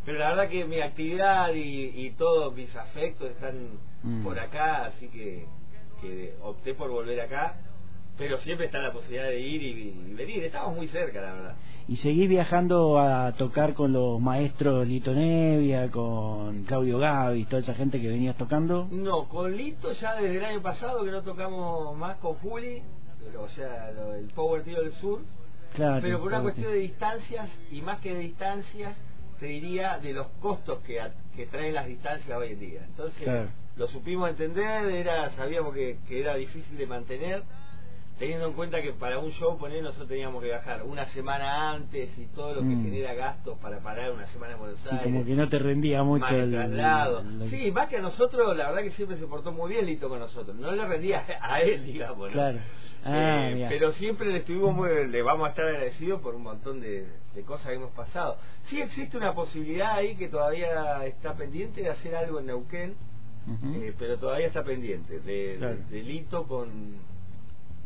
pero 0.09 0.21
la 0.21 0.31
verdad 0.31 0.49
que 0.49 0.65
mi 0.65 0.81
actividad 0.81 1.53
y, 1.53 2.07
y 2.07 2.11
todos 2.13 2.55
mis 2.55 2.75
afectos 2.75 3.31
están 3.31 3.79
mm. 4.03 4.23
por 4.23 4.39
acá, 4.39 4.87
así 4.87 5.07
que, 5.09 5.45
que 6.01 6.35
opté 6.43 6.73
por 6.73 6.91
volver 6.91 7.21
acá, 7.21 7.57
pero 8.17 8.39
siempre 8.39 8.67
está 8.67 8.79
la 8.79 8.91
posibilidad 8.91 9.29
de 9.29 9.39
ir 9.39 9.63
y, 9.63 10.15
venir, 10.15 10.43
estamos 10.45 10.75
muy 10.75 10.89
cerca, 10.89 11.21
la 11.21 11.35
verdad. 11.35 11.57
¿Y 11.89 11.97
seguís 11.97 12.27
viajando 12.27 12.99
a 12.99 13.33
tocar 13.33 13.75
con 13.75 13.93
los 13.93 14.19
maestros 14.19 14.89
Lito 14.89 15.13
Nevia, 15.13 15.91
con 15.91 16.65
Claudio 16.65 16.99
Gavi, 16.99 17.45
toda 17.45 17.61
esa 17.61 17.75
gente 17.75 18.01
que 18.01 18.09
venías 18.09 18.37
tocando? 18.37 18.89
No, 18.91 19.29
con 19.29 19.55
Lito 19.55 19.93
ya 19.93 20.15
desde 20.15 20.39
el 20.39 20.45
año 20.45 20.63
pasado 20.63 21.05
que 21.05 21.11
no 21.11 21.21
tocamos 21.23 21.95
más 21.99 22.17
con 22.17 22.33
Juli, 22.37 22.83
o 23.39 23.49
sea, 23.49 23.91
el 24.19 24.29
Power 24.35 24.63
Trio 24.65 24.81
del 24.81 24.93
Sur, 24.95 25.21
pero 25.77 26.19
por 26.19 26.29
una 26.29 26.43
cuestión 26.43 26.73
de 26.73 26.79
distancias, 26.79 27.49
y 27.71 27.83
más 27.83 28.01
que 28.01 28.15
de 28.15 28.21
distancias, 28.21 28.97
te 29.39 29.47
diría 29.47 29.99
de 29.99 30.13
los 30.13 30.29
costos 30.41 30.81
que, 30.81 31.01
que 31.37 31.47
traen 31.47 31.75
las 31.75 31.87
distancias 31.87 32.37
hoy 32.37 32.53
en 32.53 32.61
día. 32.61 32.81
Entonces, 32.85 33.49
lo 33.77 33.87
supimos 33.87 34.31
entender, 34.31 34.91
era 34.91 35.31
sabíamos 35.31 35.75
que, 35.75 35.99
que 36.09 36.21
era 36.21 36.35
difícil 36.35 36.77
de 36.77 36.87
mantener, 36.87 37.43
teniendo 38.19 38.47
en 38.47 38.53
cuenta 38.55 38.83
que 38.83 38.93
para 38.93 39.19
un 39.19 39.31
show 39.33 39.57
poner 39.57 39.83
nosotros 39.83 40.09
teníamos 40.09 40.43
que 40.43 40.49
viajar 40.49 40.83
una 40.83 41.07
semana 41.07 41.73
antes 41.73 42.11
y 42.19 42.27
todo 42.27 42.55
lo 42.55 42.61
que 42.61 42.67
mm. 42.67 42.85
genera 42.85 43.15
gastos 43.15 43.59
para 43.59 43.79
parar 43.79 44.11
una 44.11 44.27
semana 44.29 44.55
en 44.55 44.59
Buenos 44.59 44.93
Aires. 44.93 45.05
Como 45.05 45.25
que 45.25 45.35
no 45.35 45.49
te 45.49 45.59
rendía 45.59 46.03
mucho 46.03 46.27
el 46.27 46.51
traslado. 46.51 47.23
Sí, 47.49 47.71
más 47.71 47.89
que 47.89 47.99
a 47.99 48.03
nosotros, 48.03 48.57
la 48.57 48.69
verdad 48.71 48.83
que 48.83 48.91
siempre 48.93 49.17
se 49.19 49.27
portó 49.27 49.53
muy 49.53 49.71
bien 49.71 49.87
Lito 49.87 50.09
con 50.09 50.19
nosotros. 50.19 50.57
No 50.57 50.73
le 50.73 50.85
rendía 50.85 51.25
a 51.41 51.61
él, 51.61 51.85
digamos. 51.85 52.31
Claro. 52.33 52.59
Ah, 53.05 53.51
eh, 53.51 53.67
pero 53.69 53.93
siempre 53.93 54.31
le 54.31 54.39
estuvimos 54.39 54.75
muy, 54.75 55.07
le 55.07 55.23
vamos 55.23 55.47
a 55.47 55.51
estar 55.51 55.67
agradecidos 55.67 56.21
por 56.21 56.35
un 56.35 56.43
montón 56.43 56.81
de, 56.81 57.07
cosas 57.47 57.69
que 57.69 57.75
hemos 57.75 57.93
pasado. 57.93 58.37
Sí 58.69 58.81
existe 58.81 59.17
una 59.17 59.33
posibilidad 59.33 59.93
ahí 59.95 60.17
que 60.17 60.29
todavía 60.29 61.07
está 61.07 61.35
pendiente 61.35 61.83
de 61.83 61.91
hacer 61.91 62.17
algo 62.17 62.41
en 62.41 62.47
Neuquén, 62.47 62.97
eh, 63.77 63.95
pero 63.97 64.19
todavía 64.19 64.49
está 64.49 64.65
pendiente 64.65 65.21
de, 65.21 65.79
de 65.89 66.03
Lito 66.03 66.47
con 66.49 66.97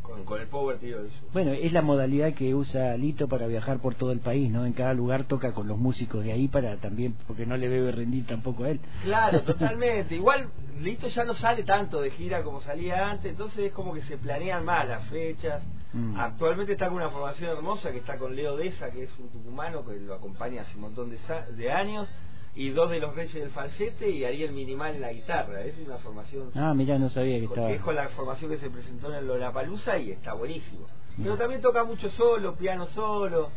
con, 0.02 0.40
el 0.40 0.48
Power 0.48 0.78
Tío 0.78 0.98
Bueno, 1.32 1.52
es 1.52 1.72
la 1.72 1.82
modalidad 1.82 2.34
que 2.34 2.54
usa 2.54 2.96
Lito 2.96 3.28
para 3.28 3.46
viajar 3.46 3.78
por 3.78 3.94
todo 3.94 4.12
el 4.12 4.20
país, 4.20 4.50
¿no? 4.50 4.66
En 4.66 4.72
cada 4.72 4.94
lugar 4.94 5.24
toca 5.24 5.52
con 5.52 5.68
los 5.68 5.78
músicos 5.78 6.24
de 6.24 6.32
ahí 6.32 6.48
para 6.48 6.76
también, 6.76 7.14
porque 7.26 7.46
no 7.46 7.56
le 7.56 7.68
debe 7.68 7.92
rendir 7.92 8.26
tampoco 8.26 8.64
a 8.64 8.70
él. 8.70 8.80
Claro, 9.02 9.42
totalmente. 9.44 10.14
Igual 10.14 10.48
Lito 10.80 11.08
ya 11.08 11.24
no 11.24 11.34
sale 11.34 11.62
tanto 11.62 12.00
de 12.00 12.10
gira 12.10 12.42
como 12.42 12.60
salía 12.60 13.10
antes, 13.10 13.30
entonces 13.30 13.66
es 13.66 13.72
como 13.72 13.94
que 13.94 14.02
se 14.02 14.18
planean 14.18 14.64
más 14.64 14.86
las 14.88 15.06
fechas. 15.08 15.62
Mm. 15.92 16.18
Actualmente 16.18 16.72
está 16.72 16.86
con 16.86 16.96
una 16.96 17.10
formación 17.10 17.56
hermosa 17.56 17.92
que 17.92 17.98
está 17.98 18.16
con 18.16 18.34
Leo 18.34 18.56
Deza, 18.56 18.90
que 18.90 19.04
es 19.04 19.18
un 19.18 19.28
tucumano 19.28 19.84
que 19.84 19.98
lo 20.00 20.14
acompaña 20.14 20.62
hace 20.62 20.74
un 20.76 20.82
montón 20.82 21.10
de, 21.10 21.18
de 21.56 21.72
años 21.72 22.08
y 22.54 22.70
dos 22.70 22.90
de 22.90 23.00
los 23.00 23.14
reyes 23.14 23.34
del 23.34 23.50
falsete 23.50 24.10
y 24.10 24.24
Ariel 24.24 24.52
Minimal 24.52 24.94
en 24.94 25.00
la 25.00 25.12
guitarra. 25.12 25.62
Es 25.62 25.74
una 25.86 25.96
formación. 25.98 26.50
Ah, 26.54 26.74
mira, 26.74 26.98
no 26.98 27.08
sabía 27.08 27.38
que 27.38 27.46
estaba. 27.46 27.70
Es 27.70 27.80
con 27.80 27.94
la 27.94 28.08
formación 28.10 28.50
que 28.50 28.58
se 28.58 28.68
presentó 28.68 29.12
en 29.14 29.26
Lollapalooza 29.26 29.98
y 29.98 30.10
está 30.10 30.34
buenísimo. 30.34 30.86
Pero 31.16 31.36
también 31.36 31.60
toca 31.60 31.84
mucho 31.84 32.10
solo, 32.10 32.54
piano 32.54 32.86
solo. 32.88 33.50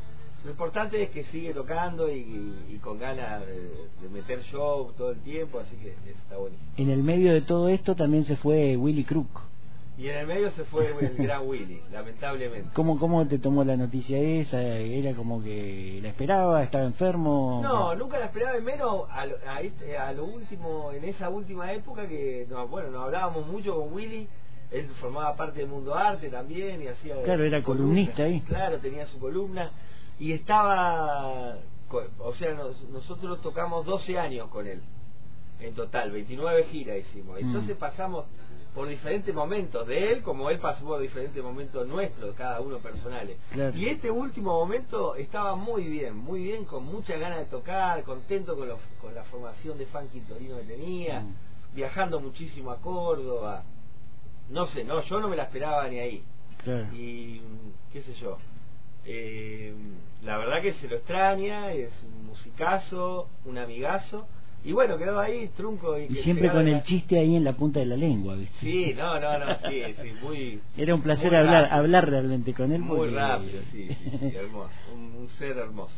Lo 0.43 0.51
importante 0.51 1.01
es 1.01 1.09
que 1.09 1.23
sigue 1.25 1.53
tocando 1.53 2.11
y, 2.11 2.79
con 2.83 2.99
ganas 2.99 3.43
de, 3.47 4.09
meter 4.09 4.43
show 4.43 4.93
todo 4.95 5.11
el 5.11 5.19
tiempo, 5.21 5.59
así 5.59 5.75
que 5.77 5.95
está 6.11 6.37
buenísimo. 6.37 6.71
En 6.77 6.91
el 6.91 7.01
medio 7.01 7.33
de 7.33 7.41
todo 7.41 7.67
esto 7.67 7.95
también 7.95 8.25
se 8.25 8.35
fue 8.35 8.77
Willy 8.77 9.03
Crook. 9.03 9.41
Y 9.97 10.09
en 10.09 10.17
el 10.17 10.27
medio 10.27 10.51
se 10.51 10.65
fue 10.65 10.87
el 10.87 11.15
gran 11.17 11.47
Willy, 11.47 11.81
lamentablemente. 11.91 12.69
¿Cómo, 12.73 12.99
¿Cómo 12.99 13.25
te 13.27 13.39
tomó 13.39 13.63
la 13.63 13.77
noticia 13.77 14.19
esa? 14.19 14.61
¿Era 14.61 15.13
como 15.13 15.41
que 15.41 15.99
la 16.01 16.09
esperaba? 16.09 16.63
¿Estaba 16.63 16.83
enfermo? 16.83 17.61
No, 17.63 17.95
nunca 17.95 18.19
la 18.19 18.25
esperaba, 18.25 18.59
menos 18.59 19.09
a, 19.09 19.25
a, 19.47 19.61
este, 19.61 19.97
a, 19.97 20.11
lo 20.11 20.25
último, 20.25 20.91
en 20.91 21.05
esa 21.05 21.29
última 21.29 21.71
época 21.71 22.07
que, 22.07 22.45
no, 22.49 22.67
bueno, 22.67 22.91
nos 22.91 23.05
hablábamos 23.05 23.47
mucho 23.47 23.73
con 23.75 23.93
Willy, 23.93 24.27
él 24.71 24.87
formaba 24.99 25.35
parte 25.35 25.59
del 25.59 25.69
mundo 25.69 25.95
arte 25.95 26.29
también 26.29 26.81
y 26.81 26.87
hacía... 26.87 27.21
Claro, 27.23 27.45
era 27.45 27.63
columnista 27.63 28.23
ahí. 28.23 28.41
Claro, 28.41 28.79
tenía 28.79 29.07
su 29.07 29.17
columna 29.19 29.71
y 30.19 30.33
estaba, 30.33 31.57
o 32.19 32.33
sea, 32.33 32.53
nosotros 32.91 33.41
tocamos 33.41 33.85
12 33.85 34.19
años 34.19 34.49
con 34.49 34.67
él, 34.67 34.81
en 35.59 35.73
total, 35.73 36.11
29 36.11 36.63
giras 36.65 36.97
hicimos. 36.97 37.41
Mm. 37.41 37.45
Entonces 37.45 37.77
pasamos 37.77 38.25
por 38.75 38.89
diferentes 38.89 39.33
momentos 39.33 39.87
de 39.87 40.11
él, 40.11 40.21
como 40.21 40.49
él 40.49 40.59
pasó 40.59 40.83
por 40.85 40.99
diferentes 40.99 41.41
momentos 41.41 41.87
nuestros, 41.87 42.35
cada 42.35 42.59
uno 42.59 42.79
personales. 42.79 43.37
Y 43.73 43.87
este 43.87 44.11
último 44.11 44.51
momento 44.51 45.15
estaba 45.15 45.55
muy 45.55 45.85
bien, 45.85 46.17
muy 46.17 46.43
bien, 46.43 46.65
con 46.65 46.83
muchas 46.83 47.17
ganas 47.17 47.39
de 47.39 47.45
tocar, 47.45 48.03
contento 48.03 48.57
con, 48.57 48.67
con 49.01 49.15
la 49.15 49.23
formación 49.23 49.77
de 49.77 49.85
Funky 49.85 50.19
Torino 50.21 50.57
que 50.57 50.65
tenía, 50.65 51.21
mm. 51.21 51.35
viajando 51.73 52.19
muchísimo 52.19 52.69
a 52.69 52.81
Córdoba. 52.81 53.63
No 54.49 54.65
sé, 54.67 54.83
no, 54.83 55.01
yo 55.01 55.21
no 55.21 55.29
me 55.29 55.37
la 55.37 55.43
esperaba 55.43 55.87
ni 55.87 55.99
ahí. 55.99 56.23
Y 56.93 57.41
qué 57.93 58.01
sé 58.01 58.13
yo. 58.15 58.37
Eh, 59.05 59.73
la 60.23 60.37
verdad 60.37 60.61
que 60.61 60.73
se 60.73 60.89
lo 60.89 60.97
extraña, 60.97 61.71
es 61.71 61.93
un 62.03 62.25
musicazo, 62.25 63.29
un 63.45 63.57
amigazo 63.57 64.27
Y 64.65 64.71
bueno, 64.71 64.97
quedó 64.97 65.19
ahí 65.19 65.47
trunco. 65.55 65.97
Y, 65.99 66.05
Y 66.05 66.15
siempre 66.15 66.49
con 66.49 66.65
la- 66.69 66.77
el 66.77 66.83
chiste 66.83 67.19
ahí 67.19 67.35
en 67.35 67.43
la 67.43 67.53
punta 67.53 67.79
de 67.79 67.85
la 67.85 67.95
lengua, 67.95 68.35
¿viste? 68.35 68.55
Sí, 68.59 68.93
no, 68.97 69.19
no, 69.19 69.37
no, 69.37 69.55
sí, 69.69 69.81
sí, 70.01 70.11
muy... 70.23 70.59
Era 70.75 70.95
un 70.95 71.01
placer 71.01 71.35
hablar 71.35 71.63
rápido. 71.63 71.75
hablar 71.77 72.09
realmente 72.09 72.53
con 72.53 72.71
él. 72.71 72.81
Muy 72.81 72.97
porque- 72.97 73.15
rápido, 73.15 73.61
sí, 73.71 73.87
sí, 73.89 74.09
sí, 74.19 74.31
hermoso. 74.35 74.71
Un, 74.93 75.01
un 75.21 75.29
ser 75.29 75.57
hermoso. 75.57 75.95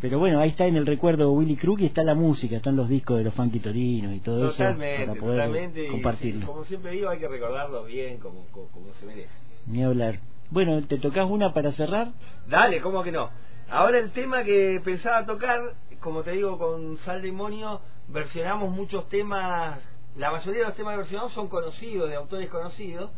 Pero 0.00 0.18
bueno, 0.18 0.40
ahí 0.40 0.48
está 0.48 0.66
en 0.66 0.76
el 0.76 0.86
recuerdo 0.86 1.30
Willy 1.30 1.56
Crook 1.56 1.80
y 1.82 1.86
está 1.86 2.02
la 2.02 2.14
música, 2.14 2.56
están 2.56 2.74
los 2.74 2.88
discos 2.88 3.18
de 3.18 3.24
los 3.24 3.34
Funky 3.34 3.60
Torinos 3.60 4.14
y 4.14 4.20
todo 4.20 4.48
Totalmente, 4.50 5.02
eso 5.02 5.06
para 5.12 5.20
poder 5.20 5.36
totalmente. 5.36 5.86
compartirlo. 5.88 6.46
como 6.46 6.64
siempre 6.64 6.92
digo, 6.92 7.10
hay 7.10 7.18
que 7.18 7.28
recordarlo 7.28 7.84
bien, 7.84 8.16
como, 8.18 8.46
como, 8.50 8.66
como 8.68 8.92
se 8.94 9.06
merece. 9.06 9.28
Ni 9.66 9.84
hablar. 9.84 10.16
Bueno, 10.50 10.82
¿te 10.86 10.96
tocas 10.98 11.28
una 11.30 11.52
para 11.52 11.70
cerrar? 11.72 12.08
Dale, 12.48 12.80
¿cómo 12.80 13.02
que 13.04 13.12
no? 13.12 13.28
Ahora 13.70 13.98
el 13.98 14.10
tema 14.10 14.42
que 14.42 14.80
pensaba 14.82 15.24
tocar, 15.26 15.60
como 16.00 16.22
te 16.22 16.32
digo, 16.32 16.58
con 16.58 16.98
Sal 16.98 17.22
Demonio, 17.22 17.80
versionamos 18.08 18.70
muchos 18.70 19.08
temas, 19.08 19.78
la 20.16 20.30
mayoría 20.30 20.60
de 20.60 20.66
los 20.66 20.76
temas 20.76 20.96
versionados 20.96 21.32
son 21.32 21.48
conocidos, 21.48 22.08
de 22.08 22.16
autores 22.16 22.48
conocidos. 22.48 23.10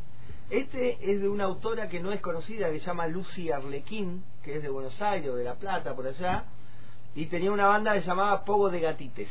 Este 0.50 0.98
es 1.10 1.22
de 1.22 1.28
una 1.28 1.44
autora 1.44 1.88
que 1.88 2.00
no 2.00 2.12
es 2.12 2.20
conocida, 2.20 2.70
que 2.70 2.80
se 2.80 2.86
llama 2.86 3.06
Lucy 3.06 3.50
Arlequín, 3.50 4.24
que 4.42 4.56
es 4.56 4.62
de 4.62 4.68
Buenos 4.68 5.00
Aires 5.00 5.34
de 5.34 5.44
La 5.44 5.54
Plata, 5.54 5.94
por 5.94 6.06
allá, 6.06 6.44
y 7.14 7.26
tenía 7.26 7.52
una 7.52 7.66
banda 7.66 7.94
que 7.94 8.00
se 8.00 8.08
llamaba 8.08 8.44
Pogo 8.44 8.68
de 8.68 8.80
Gatites. 8.80 9.30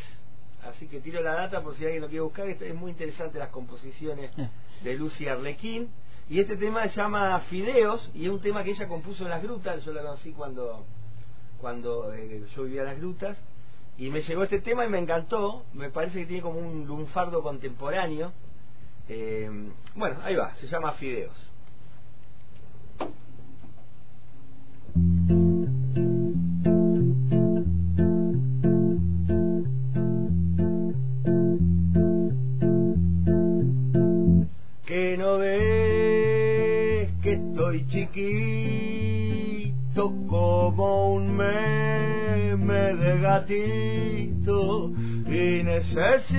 Así 0.63 0.87
que 0.87 0.99
tiro 1.01 1.21
la 1.21 1.33
data 1.33 1.61
por 1.61 1.75
si 1.75 1.83
alguien 1.83 2.01
lo 2.01 2.07
quiere 2.07 2.21
buscar, 2.21 2.47
es 2.47 2.61
es 2.61 2.75
muy 2.75 2.91
interesante 2.91 3.37
las 3.37 3.49
composiciones 3.49 4.31
de 4.83 4.93
Lucy 4.95 5.27
Arlequín. 5.27 5.89
Y 6.29 6.39
este 6.39 6.55
tema 6.55 6.87
se 6.87 6.95
llama 6.95 7.37
Fideos 7.49 8.09
y 8.13 8.25
es 8.25 8.31
un 8.31 8.39
tema 8.39 8.63
que 8.63 8.71
ella 8.71 8.87
compuso 8.87 9.23
en 9.23 9.31
las 9.31 9.43
grutas. 9.43 9.83
Yo 9.83 9.91
la 9.91 10.01
conocí 10.01 10.31
cuando, 10.31 10.85
cuando 11.61 12.13
eh, 12.13 12.43
yo 12.55 12.63
vivía 12.63 12.83
las 12.83 12.97
grutas. 12.97 13.37
Y 13.97 14.09
me 14.09 14.21
llegó 14.23 14.43
este 14.43 14.59
tema 14.59 14.83
y 14.83 14.89
me 14.89 14.99
encantó. 14.99 15.63
Me 15.73 15.89
parece 15.89 16.19
que 16.19 16.25
tiene 16.25 16.41
como 16.41 16.59
un 16.59 16.87
lunfardo 16.87 17.43
contemporáneo. 17.43 18.33
Eh, 19.07 19.49
bueno, 19.95 20.17
ahí 20.23 20.35
va, 20.35 20.55
se 20.55 20.67
llama 20.67 20.93
Fideos. 20.93 21.51
que 34.85 35.15
no 35.17 35.37
ves 35.37 37.09
que 37.21 37.31
estoy 37.31 37.87
chiquito 37.87 38.60
como 40.75 41.13
un 41.15 41.35
meme 41.35 42.95
de 42.95 43.19
gatito 43.19 44.91
y 45.27 45.63
necesito 45.63 46.31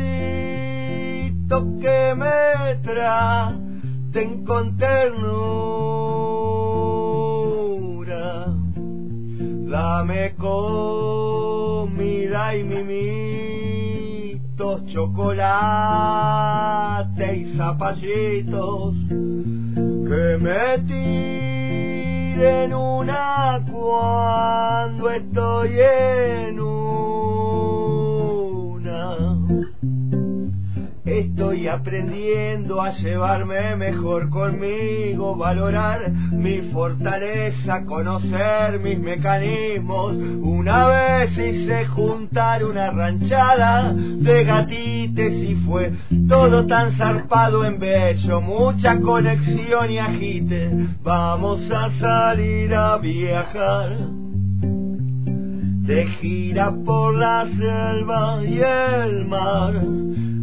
que 1.81 2.15
me 2.17 2.77
traten 2.83 4.45
con 4.45 4.77
ternura. 4.79 5.73
Dame 9.71 10.35
comida 10.37 11.37
y 12.57 12.65
mimitos, 12.65 13.67
chocolate 14.87 16.07
y 17.37 17.55
zapallitos 17.57 18.95
que 19.09 20.39
me 20.39 20.79
tiren 22.35 22.73
una 22.73 23.63
cuando 23.71 25.11
estoy 25.11 25.81
en 25.81 26.61
una. 26.61 26.82
Estoy 31.43 31.67
aprendiendo 31.67 32.81
a 32.81 32.91
llevarme 32.91 33.75
mejor 33.75 34.31
conmigo, 34.31 35.35
valorar 35.35 36.09
mi 36.31 36.71
fortaleza, 36.71 37.85
conocer 37.85 38.79
mis 38.79 39.01
mecanismos. 39.01 40.17
Una 40.17 40.87
vez 40.87 41.33
hice 41.37 41.87
juntar 41.87 42.65
una 42.65 42.93
ranchada 42.93 43.93
de 43.93 44.45
gatites 44.45 45.33
y 45.33 45.57
fue 45.67 45.93
todo 46.29 46.65
tan 46.69 46.97
zarpado 46.97 47.65
en 47.65 47.81
bello, 47.81 48.41
mucha 48.41 49.01
conexión 49.01 49.91
y 49.91 49.99
agite. 49.99 50.71
Vamos 51.03 51.61
a 51.73 51.91
salir 51.99 52.73
a 52.73 52.99
viajar 52.99 53.97
de 55.87 56.07
gira 56.21 56.73
por 56.85 57.17
la 57.17 57.45
selva 57.59 58.41
y 58.45 58.61
el 58.61 59.27
mar, 59.27 59.73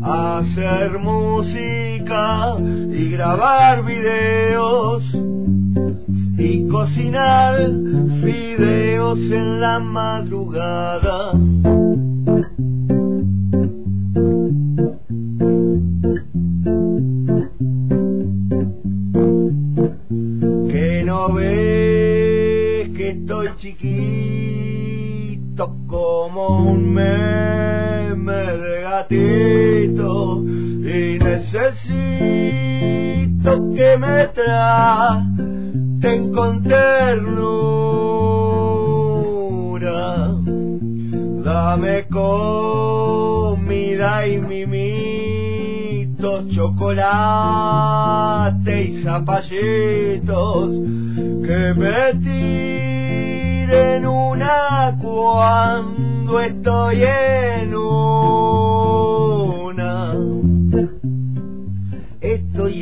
hacer 0.02 1.00
música 1.00 2.56
y 2.60 3.12
grabar 3.12 3.86
videos 3.86 5.04
y 6.38 6.68
cocinar 6.68 7.58
fideos 8.24 9.20
en 9.20 9.62
la 9.62 9.80
madrugada. 9.80 11.32
Que 20.72 21.04
no 21.06 21.34
ves 21.34 22.90
que 22.96 23.10
estoy 23.10 23.50
chiquito 23.58 25.76
como 25.88 26.72
un 26.72 26.94
meme 26.94 28.34
de 28.34 28.82
gatito 28.82 29.69
que 33.90 33.98
me 33.98 34.28
traten 34.28 36.22
con 36.34 36.62
ternura. 36.62 37.50
Dame 41.44 42.08
comida 42.08 44.28
y 44.28 44.38
mimitos, 44.38 46.48
chocolate 46.54 47.64
y 48.84 49.02
zapallitos 49.04 50.70
que 51.46 51.74
me 51.76 52.14
tiren 52.26 54.06
una 54.06 54.96
cuando 55.02 56.40
estoy 56.40 57.04
en. 57.04 57.40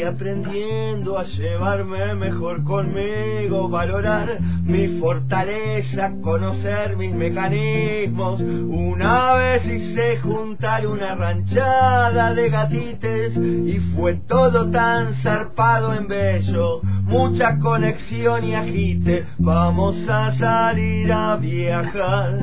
Aprendiendo 0.08 1.17
a 1.17 1.23
llevarme 1.23 2.13
mejor 2.15 2.63
conmigo, 2.63 3.69
valorar 3.69 4.39
mi 4.63 5.00
fortaleza, 5.00 6.12
conocer 6.21 6.97
mis 6.97 7.13
mecanismos. 7.13 8.39
Una 8.41 9.34
vez 9.34 9.65
hice 9.65 10.17
juntar 10.19 10.86
una 10.88 11.15
ranchada 11.15 12.34
de 12.34 12.50
gatites 12.50 13.38
y 13.38 13.80
fue 13.95 14.15
todo 14.28 14.69
tan 14.69 15.15
zarpado 15.21 15.93
en 15.93 16.08
bello, 16.08 16.82
mucha 17.04 17.58
conexión 17.60 18.43
y 18.43 18.56
agite. 18.56 19.26
Vamos 19.39 19.95
a 20.10 20.38
salir 20.38 21.12
a 21.12 21.38
viajar 21.38 22.39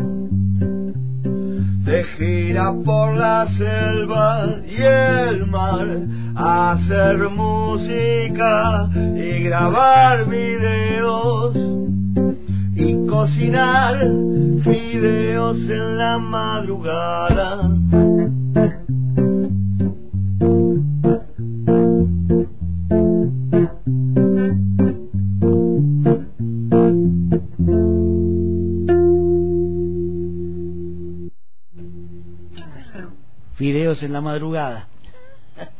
de 1.84 2.02
gira 2.16 2.72
por 2.84 3.14
la 3.14 3.46
selva 3.58 4.46
y 4.66 4.82
el 4.82 5.46
mar, 5.46 5.86
hacer 6.34 7.28
música 7.28 8.88
y 8.94 9.42
grabar 9.44 10.26
videos 10.26 11.54
y 12.74 13.06
cocinar 13.06 13.98
fideos 14.64 15.58
en 15.58 15.98
la 15.98 16.18
madrugada. 16.18 17.70
En 34.04 34.12
la 34.12 34.20
madrugada. 34.20 34.88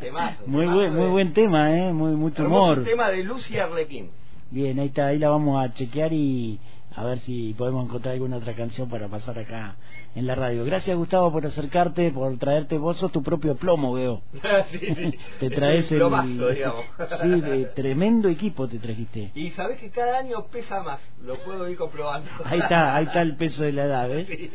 Temazo, 0.01 0.43
Muy 0.47 0.63
temazo 0.67 0.77
buen, 0.79 0.95
de- 0.95 1.01
muy 1.01 1.09
buen 1.11 1.33
tema, 1.33 1.77
¿eh? 1.77 1.93
Muy, 1.93 2.13
mucho 2.13 2.45
humor. 2.45 2.83
tema 2.85 3.11
de 3.11 3.25
Lucy 3.25 3.59
Arlequín. 3.59 4.11
Bien, 4.51 4.79
ahí 4.79 4.87
está, 4.89 5.07
ahí 5.09 5.19
la 5.19 5.31
vamos 5.31 5.65
a 5.65 5.73
chequear 5.75 6.13
y 6.13 6.61
a 6.95 7.03
ver 7.03 7.19
si 7.19 7.55
podemos 7.59 7.85
encontrar 7.87 8.15
alguna 8.15 8.37
otra 8.37 8.55
canción 8.55 8.89
para 8.89 9.09
pasar 9.09 9.37
acá 9.37 9.75
en 10.15 10.29
la 10.29 10.37
radio. 10.37 10.65
Gracias 10.65 10.97
Gustavo 10.97 11.33
por 11.33 11.45
acercarte, 11.45 12.13
por 12.13 12.37
traerte, 12.39 12.79
vos 12.79 12.97
sos 12.99 13.11
tu 13.11 13.21
propio 13.25 13.57
plomo, 13.57 13.95
veo. 13.95 14.23
Sí, 14.71 14.79
sí. 14.79 15.19
Te 15.41 15.47
Es 15.47 15.53
traes 15.55 15.91
un 15.91 15.95
el... 15.95 15.99
plomazo, 15.99 16.49
digamos. 16.51 16.85
Sí, 17.21 17.41
de 17.41 17.65
tremendo 17.75 18.29
equipo 18.29 18.69
te 18.69 18.79
trajiste. 18.79 19.33
Y 19.35 19.51
sabés 19.53 19.81
que 19.81 19.91
cada 19.91 20.19
año 20.19 20.45
pesa 20.53 20.85
más, 20.85 21.01
lo 21.25 21.35
puedo 21.39 21.69
ir 21.69 21.77
comprobando. 21.77 22.31
Ahí 22.45 22.61
está, 22.61 22.95
ahí 22.95 23.07
está 23.07 23.23
el 23.23 23.35
peso 23.35 23.65
de 23.65 23.73
la 23.73 23.85
edad, 23.87 24.09
¿ves? 24.09 24.29
Sí. 24.29 24.51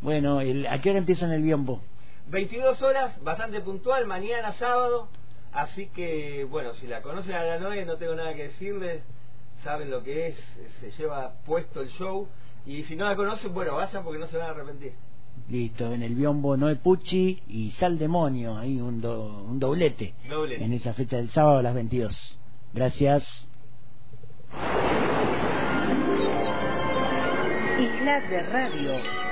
Bueno, 0.00 0.40
el, 0.40 0.66
¿a 0.68 0.78
qué 0.80 0.88
hora 0.90 0.98
empiezan 0.98 1.30
el 1.32 1.42
biombo? 1.42 1.82
22 2.28 2.80
horas, 2.82 3.22
bastante 3.22 3.60
puntual, 3.60 4.06
mañana 4.06 4.52
sábado. 4.54 5.08
Así 5.52 5.88
que, 5.88 6.46
bueno, 6.48 6.72
si 6.74 6.86
la 6.86 7.02
conocen 7.02 7.34
a 7.34 7.44
la 7.44 7.58
Noé, 7.58 7.84
no 7.84 7.96
tengo 7.96 8.14
nada 8.14 8.34
que 8.34 8.44
decirles, 8.44 9.02
saben 9.62 9.90
lo 9.90 10.02
que 10.02 10.28
es, 10.28 10.36
se 10.80 10.90
lleva 10.92 11.34
puesto 11.44 11.82
el 11.82 11.90
show. 11.90 12.26
Y 12.64 12.84
si 12.84 12.96
no 12.96 13.04
la 13.04 13.16
conocen, 13.16 13.52
bueno, 13.52 13.74
vayan 13.74 14.02
porque 14.04 14.18
no 14.18 14.26
se 14.28 14.38
van 14.38 14.46
a 14.46 14.50
arrepentir. 14.50 14.92
Listo, 15.48 15.92
en 15.92 16.02
el 16.02 16.14
biombo 16.14 16.56
Noé 16.56 16.76
Pucci 16.76 17.42
y 17.48 17.70
Sal 17.72 17.98
Demonio, 17.98 18.56
ahí 18.56 18.80
un, 18.80 19.04
un 19.04 19.58
doblete, 19.58 20.14
doblete. 20.28 20.64
En 20.64 20.72
esa 20.72 20.94
fecha 20.94 21.16
del 21.16 21.30
sábado 21.30 21.58
a 21.58 21.62
las 21.62 21.74
22. 21.74 22.38
Gracias. 22.72 23.48
Isla 27.78 28.20
de 28.28 28.42
Radio. 28.44 29.31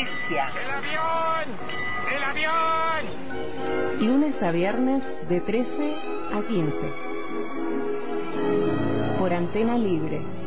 ¡El 0.00 0.70
avión! 0.70 1.46
¡El 2.14 2.22
avión! 2.22 3.02
Lunes 4.06 4.40
a 4.42 4.52
viernes 4.52 5.02
de 5.28 5.40
13 5.40 5.96
a 6.32 6.40
15. 6.42 6.92
Por 9.18 9.32
antena 9.32 9.76
libre 9.76 10.37